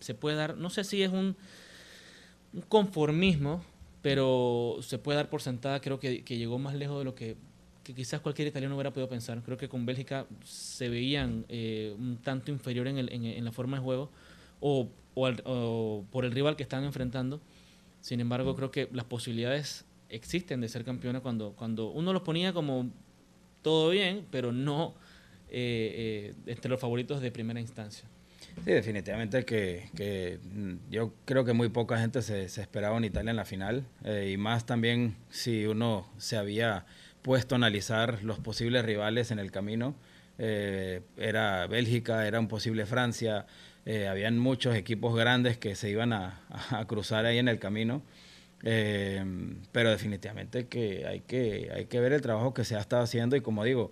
se 0.00 0.14
puede 0.14 0.36
dar, 0.36 0.56
no 0.56 0.70
sé 0.70 0.82
si 0.82 1.02
es 1.02 1.12
un, 1.12 1.36
conformismo, 2.68 3.62
pero 4.00 4.78
se 4.80 4.98
puede 4.98 5.16
dar 5.16 5.28
por 5.28 5.42
sentada, 5.42 5.80
creo 5.80 6.00
que, 6.00 6.24
que, 6.24 6.38
llegó 6.38 6.58
más 6.58 6.74
lejos 6.74 6.98
de 6.98 7.04
lo 7.04 7.14
que, 7.14 7.36
quizás 7.94 8.20
cualquier 8.20 8.48
italiano 8.48 8.74
hubiera 8.74 8.92
podido 8.92 9.08
pensar. 9.08 9.42
Creo 9.42 9.56
que 9.56 9.68
con 9.68 9.86
Bélgica 9.86 10.26
se 10.44 10.88
veían 10.88 11.44
eh, 11.48 11.94
un 11.98 12.18
tanto 12.18 12.50
inferior 12.50 12.86
en, 12.88 12.98
el, 12.98 13.12
en, 13.12 13.44
la 13.44 13.52
forma 13.52 13.78
de 13.78 13.82
juego, 13.82 14.10
o, 14.60 14.88
por 15.14 16.24
el 16.24 16.32
rival 16.32 16.56
que 16.56 16.62
están 16.62 16.84
enfrentando. 16.84 17.40
Sin 18.00 18.20
embargo, 18.20 18.54
creo 18.54 18.70
que 18.70 18.88
las 18.92 19.04
posibilidades 19.04 19.84
existen 20.08 20.60
de 20.60 20.68
ser 20.68 20.84
campeones 20.84 21.22
cuando, 21.22 21.52
cuando 21.52 21.90
uno 21.90 22.12
los 22.12 22.22
ponía 22.22 22.52
como 22.52 22.90
todo 23.62 23.90
bien, 23.90 24.26
pero 24.30 24.52
no 24.52 24.94
eh, 25.48 26.34
eh, 26.36 26.50
entre 26.50 26.70
los 26.70 26.80
favoritos 26.80 27.20
de 27.20 27.30
primera 27.30 27.60
instancia. 27.60 28.08
Sí, 28.64 28.72
definitivamente 28.72 29.44
que, 29.44 29.90
que, 29.94 30.40
yo 30.90 31.12
creo 31.24 31.44
que 31.44 31.52
muy 31.52 31.68
poca 31.68 31.98
gente 31.98 32.22
se, 32.22 32.48
se 32.48 32.62
esperaba 32.62 32.96
en 32.96 33.04
Italia 33.04 33.30
en 33.30 33.36
la 33.36 33.44
final 33.44 33.84
eh, 34.04 34.30
y 34.32 34.36
más 34.36 34.66
también 34.66 35.16
si 35.30 35.66
uno 35.66 36.10
se 36.16 36.36
había 36.36 36.86
puesto 37.26 37.56
a 37.56 37.58
analizar 37.58 38.22
los 38.22 38.38
posibles 38.38 38.84
rivales 38.84 39.32
en 39.32 39.40
el 39.40 39.50
camino. 39.50 39.96
era 40.38 41.66
Bélgica, 41.66 42.24
era 42.28 42.38
un 42.38 42.46
posible 42.46 42.86
Francia, 42.86 43.46
eh, 43.84 44.06
habían 44.06 44.38
muchos 44.38 44.76
equipos 44.76 45.16
grandes 45.16 45.58
que 45.58 45.74
se 45.74 45.90
iban 45.90 46.12
a, 46.12 46.40
cruzar 46.86 47.26
ahí 47.26 47.38
en 47.38 47.48
el 47.48 47.58
camino. 47.58 48.02
Eh, 48.62 49.24
pero 49.72 49.90
definitivamente 49.90 50.68
que 50.68 51.04
hay, 51.04 51.20
que 51.20 51.70
hay 51.74 51.86
que 51.86 51.98
ver 51.98 52.12
el 52.12 52.20
trabajo 52.20 52.54
que 52.54 52.64
se 52.64 52.76
ha 52.76 52.80
estado 52.80 53.02
haciendo 53.02 53.34
y 53.34 53.40
como 53.40 53.64
digo, 53.64 53.90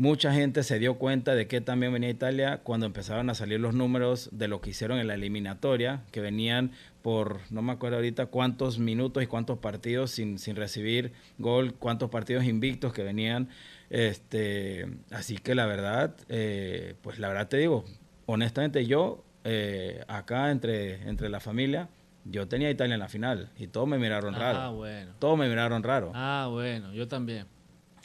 mucha 0.00 0.32
gente 0.32 0.62
se 0.62 0.78
dio 0.78 0.94
cuenta 0.94 1.34
de 1.34 1.46
que 1.46 1.60
también 1.60 1.92
venía 1.92 2.08
Italia 2.08 2.60
cuando 2.62 2.86
empezaron 2.86 3.28
a 3.28 3.34
salir 3.34 3.60
los 3.60 3.74
números 3.74 4.30
de 4.32 4.48
lo 4.48 4.62
que 4.62 4.70
hicieron 4.70 4.98
en 4.98 5.06
la 5.06 5.12
eliminatoria, 5.12 6.04
que 6.10 6.22
venían 6.22 6.72
por, 7.02 7.40
no 7.50 7.60
me 7.60 7.72
acuerdo 7.72 7.96
ahorita 7.96 8.26
cuántos 8.26 8.78
minutos 8.78 9.22
y 9.22 9.26
cuántos 9.26 9.58
partidos 9.58 10.10
sin, 10.10 10.38
sin 10.38 10.56
recibir 10.56 11.12
gol, 11.36 11.74
cuántos 11.74 12.08
partidos 12.08 12.44
invictos 12.44 12.94
que 12.94 13.02
venían. 13.02 13.50
Este, 13.90 14.88
así 15.10 15.36
que 15.36 15.54
la 15.54 15.66
verdad, 15.66 16.16
eh, 16.30 16.94
pues 17.02 17.18
la 17.18 17.28
verdad 17.28 17.48
te 17.48 17.58
digo, 17.58 17.84
honestamente 18.24 18.86
yo 18.86 19.22
eh, 19.44 20.02
acá 20.08 20.50
entre, 20.50 21.10
entre 21.10 21.28
la 21.28 21.40
familia, 21.40 21.90
yo 22.24 22.48
tenía 22.48 22.68
a 22.68 22.70
Italia 22.70 22.94
en 22.94 23.00
la 23.00 23.08
final 23.08 23.50
y 23.58 23.66
todos 23.66 23.86
me 23.86 23.98
miraron 23.98 24.34
raro. 24.34 24.58
Ah, 24.60 24.70
bueno. 24.70 25.12
Todos 25.18 25.38
me 25.38 25.46
miraron 25.46 25.82
raro. 25.82 26.10
Ah, 26.14 26.48
bueno, 26.50 26.94
yo 26.94 27.06
también. 27.06 27.46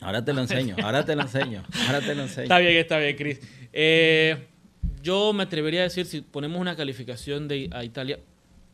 Ahora 0.06 0.24
te 0.24 0.34
lo 0.34 0.42
enseño, 0.42 0.76
ahora 0.84 1.04
te 1.04 1.16
lo 1.16 1.24
enseño, 1.24 1.64
ahora 1.88 2.00
te 2.00 2.14
lo 2.14 2.22
enseño. 2.22 2.44
Está 2.44 2.60
bien, 2.60 2.78
está 2.78 3.00
bien, 3.00 3.16
Cris. 3.16 3.40
Eh, 3.74 4.38
yo 5.02 5.34
me 5.34 5.44
atrevería 5.44 5.80
a 5.80 5.84
decir, 5.84 6.06
si 6.06 6.22
ponemos 6.22 6.62
una 6.62 6.76
calificación 6.76 7.48
de 7.48 7.70
a 7.74 7.84
Italia, 7.84 8.20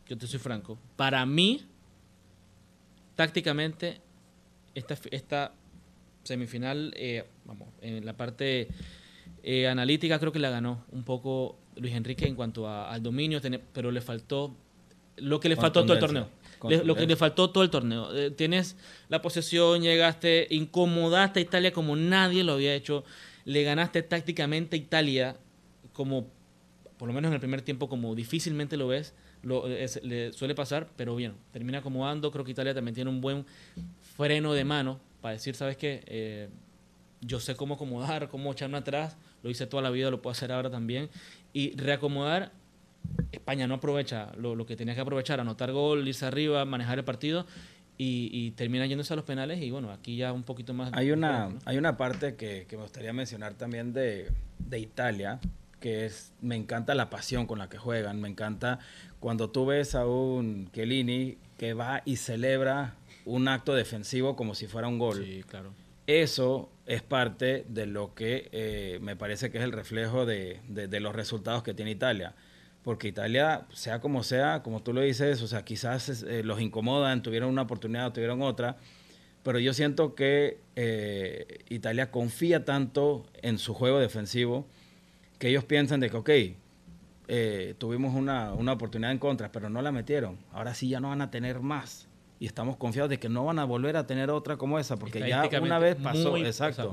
yo 0.06 0.18
te 0.18 0.26
soy 0.26 0.38
franco, 0.38 0.78
para 0.94 1.24
mí, 1.24 1.62
tácticamente, 3.16 4.02
esta, 4.74 4.94
esta 5.10 5.52
semifinal, 6.22 6.92
eh, 6.98 7.24
vamos, 7.46 7.68
en 7.80 8.04
la 8.04 8.14
parte 8.14 8.68
analítica 9.68 10.18
creo 10.18 10.32
que 10.32 10.38
la 10.38 10.50
ganó 10.50 10.84
un 10.92 11.02
poco 11.02 11.56
Luis 11.76 11.94
Enrique 11.94 12.26
en 12.26 12.34
cuanto 12.34 12.68
al 12.68 13.02
dominio, 13.02 13.40
pero 13.72 13.90
le 13.90 14.02
faltó 14.02 14.54
lo 15.16 15.40
que 15.40 15.48
le 15.48 15.56
faltó 15.56 15.82
todo 15.82 15.94
el 15.94 15.98
torneo. 15.98 16.28
Lo 16.62 16.94
que 16.94 17.06
le 17.06 17.16
faltó 17.16 17.50
todo 17.50 17.64
el 17.64 17.70
torneo. 17.70 18.14
Eh, 18.14 18.30
tienes 18.30 18.76
la 19.08 19.22
posesión, 19.22 19.82
llegaste, 19.82 20.46
incomodaste 20.50 21.40
a 21.40 21.42
Italia 21.42 21.72
como 21.72 21.96
nadie 21.96 22.44
lo 22.44 22.52
había 22.52 22.74
hecho. 22.74 23.04
Le 23.44 23.62
ganaste 23.62 24.02
tácticamente 24.02 24.76
a 24.76 24.78
Italia 24.78 25.36
como, 25.92 26.28
por 26.98 27.08
lo 27.08 27.14
menos 27.14 27.28
en 27.28 27.34
el 27.34 27.40
primer 27.40 27.62
tiempo, 27.62 27.88
como 27.88 28.14
difícilmente 28.14 28.76
lo 28.76 28.88
ves. 28.88 29.14
Lo, 29.42 29.66
le 29.66 30.32
suele 30.32 30.54
pasar, 30.54 30.88
pero 30.96 31.16
bien, 31.16 31.34
termina 31.52 31.78
acomodando. 31.78 32.30
Creo 32.30 32.44
que 32.44 32.52
Italia 32.52 32.74
también 32.74 32.94
tiene 32.94 33.10
un 33.10 33.20
buen 33.20 33.44
freno 34.16 34.52
de 34.52 34.64
mano 34.64 35.00
para 35.20 35.34
decir, 35.34 35.56
¿sabes 35.56 35.76
qué? 35.76 36.04
Eh, 36.06 36.48
yo 37.20 37.40
sé 37.40 37.56
cómo 37.56 37.74
acomodar, 37.74 38.28
cómo 38.28 38.52
echarme 38.52 38.78
atrás. 38.78 39.16
Lo 39.42 39.50
hice 39.50 39.66
toda 39.66 39.82
la 39.82 39.90
vida, 39.90 40.10
lo 40.10 40.22
puedo 40.22 40.32
hacer 40.32 40.52
ahora 40.52 40.70
también 40.70 41.10
y 41.52 41.74
reacomodar. 41.76 42.52
España 43.30 43.66
no 43.66 43.74
aprovecha 43.74 44.32
lo, 44.36 44.66
que 44.66 44.76
tenía 44.76 44.94
que 44.94 45.00
aprovechar, 45.00 45.40
anotar 45.40 45.72
gol, 45.72 46.06
irse 46.06 46.26
arriba, 46.26 46.64
manejar 46.64 46.98
el 46.98 47.04
partido. 47.04 47.46
y, 47.98 48.50
termina 48.52 48.86
yéndose 48.86 49.12
a 49.12 49.16
los 49.16 49.24
penales 49.24 49.62
y 49.62 49.70
bueno, 49.70 49.92
aquí 49.92 50.16
ya 50.16 50.32
un 50.32 50.42
poquito 50.42 50.74
más... 50.74 50.90
Hay 50.92 51.12
una, 51.12 51.50
hay 51.64 51.78
una 51.78 51.96
parte 51.96 52.34
que, 52.34 52.66
me 52.70 52.78
gustaría 52.78 53.12
mencionar 53.12 53.54
también 53.54 53.92
de, 53.92 54.30
de 54.58 54.78
Italia, 54.80 55.38
que 55.78 56.06
es, 56.06 56.32
me 56.40 56.56
encanta 56.56 56.94
la 56.94 57.10
pasión 57.10 57.46
con 57.46 57.58
la 57.58 57.68
que 57.68 57.78
juegan, 57.78 58.20
me 58.20 58.28
encanta 58.28 58.80
cuando 59.20 59.50
tú 59.50 59.66
ves 59.66 59.94
a 59.94 60.04
un 60.04 60.68
Chiellini 60.72 61.38
que 61.56 61.74
va 61.74 62.02
y 62.04 62.16
celebra 62.16 62.94
un 63.24 63.46
acto 63.46 63.74
defensivo 63.74 64.34
como 64.34 64.54
si 64.54 64.66
fuera 64.66 64.88
un 64.88 64.98
gol. 64.98 65.24
Sí, 65.24 65.44
claro. 65.46 65.72
Eso 66.06 66.70
es 66.86 67.02
parte 67.02 67.64
de 67.68 67.86
lo 67.86 68.14
que 68.14 68.48
eh, 68.52 68.98
me 69.00 69.14
parece 69.14 69.50
que 69.50 69.58
es 69.58 69.64
el 69.64 69.72
reflejo 69.72 70.26
de, 70.26 70.60
los 70.68 71.14
resultados 71.14 71.62
que 71.62 71.74
tiene 71.74 71.92
Italia. 71.92 72.34
Porque 72.82 73.08
Italia, 73.08 73.66
sea 73.72 74.00
como 74.00 74.22
sea, 74.22 74.62
como 74.62 74.82
tú 74.82 74.92
lo 74.92 75.00
dices, 75.02 75.40
o 75.42 75.46
sea, 75.46 75.64
quizás 75.64 76.22
eh, 76.24 76.42
los 76.42 76.60
incomodan, 76.60 77.22
tuvieron 77.22 77.50
una 77.50 77.62
oportunidad 77.62 78.08
o 78.08 78.12
tuvieron 78.12 78.42
otra, 78.42 78.76
pero 79.44 79.58
yo 79.58 79.72
siento 79.72 80.14
que 80.14 80.58
eh, 80.74 81.64
Italia 81.68 82.10
confía 82.10 82.64
tanto 82.64 83.26
en 83.40 83.58
su 83.58 83.72
juego 83.74 84.00
defensivo 84.00 84.66
que 85.38 85.48
ellos 85.48 85.64
piensan 85.64 86.00
de 86.00 86.10
que, 86.10 86.16
ok, 86.16 86.30
tuvimos 87.78 88.14
una, 88.14 88.52
una 88.52 88.72
oportunidad 88.72 89.10
en 89.10 89.18
contra, 89.18 89.50
pero 89.50 89.70
no 89.70 89.80
la 89.80 89.90
metieron, 89.90 90.38
ahora 90.52 90.74
sí 90.74 90.88
ya 90.88 91.00
no 91.00 91.08
van 91.08 91.22
a 91.22 91.30
tener 91.30 91.60
más 91.60 92.08
y 92.42 92.46
estamos 92.46 92.76
confiados 92.76 93.08
de 93.08 93.20
que 93.20 93.28
no 93.28 93.44
van 93.44 93.60
a 93.60 93.64
volver 93.64 93.96
a 93.96 94.04
tener 94.04 94.28
otra 94.28 94.56
como 94.56 94.76
esa, 94.80 94.96
porque 94.96 95.20
ya 95.28 95.48
una 95.60 95.78
vez 95.78 95.94
pasó, 95.94 96.36
exacto. 96.36 96.92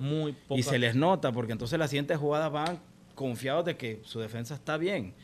y 0.51 0.61
se 0.61 0.77
les 0.77 0.93
nota, 0.93 1.31
porque 1.31 1.53
entonces 1.53 1.79
las 1.79 1.89
siguientes 1.89 2.19
jugadas 2.19 2.51
van 2.51 2.79
confiados 3.15 3.65
de 3.65 3.75
que 3.75 3.99
su 4.03 4.19
defensa 4.19 4.53
está 4.53 4.77
bien. 4.77 5.15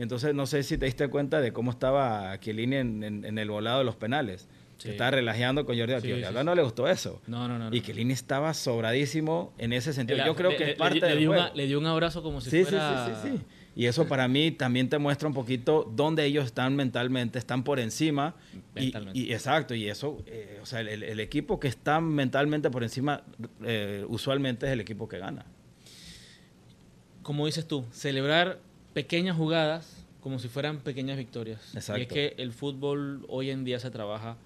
Entonces, 0.00 0.34
no 0.34 0.46
sé 0.46 0.62
si 0.62 0.78
te 0.78 0.86
diste 0.86 1.08
cuenta 1.08 1.40
de 1.40 1.52
cómo 1.52 1.70
estaba 1.70 2.38
Chiellini 2.40 2.76
en, 2.76 3.24
en, 3.24 3.38
el 3.38 3.50
volado 3.50 3.80
de 3.80 3.84
los 3.84 3.96
penales. 3.96 4.48
Se 4.78 4.92
estaba 4.92 5.10
relajeando 5.10 5.66
con 5.66 5.78
Jordi 5.78 5.92
sí, 6.00 6.24
A 6.24 6.42
no 6.42 6.54
le 6.54 6.62
gustó 6.62 6.88
eso. 6.88 7.20
No, 7.26 7.46
no, 7.46 7.58
no. 7.58 7.74
Y 7.74 7.82
Chiellini 7.82 8.14
estaba 8.14 8.54
sobradísimo 8.54 9.52
en 9.58 9.74
ese 9.74 9.92
sentido. 9.92 10.24
Yo 10.24 10.34
creo 10.34 10.56
que 10.56 10.70
es 10.70 10.76
parte 10.76 11.00
le, 11.00 11.16
dio 11.16 11.34
le 11.54 11.66
dio 11.66 11.78
un 11.78 11.86
abrazo 11.86 12.22
como 12.22 12.40
si 12.40 12.64
fuera... 12.64 13.06
Sí, 13.06 13.12
sí, 13.12 13.28
sí, 13.30 13.36
sí. 13.36 13.44
Y 13.76 13.86
eso 13.86 14.08
para 14.08 14.26
mí 14.26 14.50
también 14.50 14.88
te 14.88 14.98
muestra 14.98 15.28
un 15.28 15.34
poquito 15.34 15.90
dónde 15.94 16.24
ellos 16.24 16.46
están 16.46 16.74
mentalmente, 16.76 17.38
están 17.38 17.62
por 17.62 17.78
encima. 17.78 18.34
Y, 18.74 19.32
exacto, 19.32 19.74
y 19.74 19.88
eso, 19.88 20.22
eh, 20.26 20.58
o 20.62 20.66
sea, 20.66 20.80
el, 20.80 21.20
equipo 21.20 21.60
que 21.60 21.68
está 21.68 22.00
mentalmente 22.00 22.70
por 22.70 22.82
encima 22.82 23.22
eh, 23.64 24.04
usualmente 24.08 24.66
es 24.66 24.72
el 24.72 24.80
equipo 24.80 25.08
que 25.08 25.18
gana. 25.18 25.44
Como 27.22 27.46
dices 27.46 27.66
tú, 27.68 27.84
celebrar 27.92 28.58
pequeñas 28.92 29.36
jugadas 29.36 30.04
como 30.20 30.38
si 30.38 30.48
fueran 30.48 30.80
pequeñas 30.80 31.16
victorias. 31.16 31.74
Exacto. 31.74 31.98
Y 31.98 32.02
es 32.02 32.08
que 32.08 32.34
el 32.38 32.52
fútbol 32.52 33.24
hoy 33.28 33.50
en 33.50 33.64
día 33.64 33.78
se 33.80 33.90
trabaja 33.90 34.36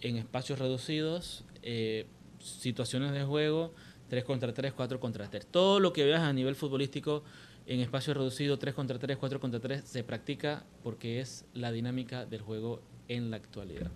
en 0.00 0.16
espacios 0.16 0.58
reducidos, 0.58 1.44
eh, 1.62 2.06
situaciones 2.38 3.12
de 3.12 3.24
juego, 3.24 3.74
3 4.08 4.24
contra 4.24 4.52
3, 4.52 4.72
4 4.72 5.00
contra 5.00 5.28
3. 5.28 5.46
Todo 5.46 5.80
lo 5.80 5.92
que 5.92 6.04
veas 6.04 6.20
a 6.20 6.32
nivel 6.32 6.54
futbolístico 6.54 7.22
en 7.66 7.80
espacio 7.80 8.14
reducido 8.14 8.58
3 8.58 8.74
contra 8.74 8.98
3, 8.98 9.16
4 9.16 9.40
contra 9.40 9.60
3 9.60 9.82
se 9.84 10.04
practica 10.04 10.64
porque 10.82 11.20
es 11.20 11.44
la 11.54 11.72
dinámica 11.72 12.26
del 12.26 12.42
juego 12.42 12.82
en 13.08 13.30
la 13.30 13.36
actualidad. 13.36 13.90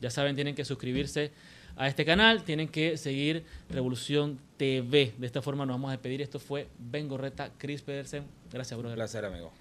Ya 0.00 0.10
saben, 0.10 0.34
tienen 0.34 0.54
que 0.54 0.64
suscribirse 0.64 1.32
a 1.76 1.88
este 1.88 2.04
canal, 2.04 2.44
tienen 2.44 2.68
que 2.68 2.96
seguir 2.96 3.44
Revolución 3.68 4.38
TV. 4.56 5.12
De 5.18 5.26
esta 5.26 5.42
forma 5.42 5.66
nos 5.66 5.74
vamos 5.74 5.88
a 5.88 5.92
despedir. 5.92 6.22
Esto 6.22 6.38
fue 6.38 6.68
Ben 6.78 7.08
Gorreta, 7.08 7.50
Chris 7.58 7.82
Pedersen. 7.82 8.24
Gracias, 8.52 8.78
brother. 8.78 8.96
Un 8.96 9.00
placer, 9.00 9.24
amigo. 9.24 9.52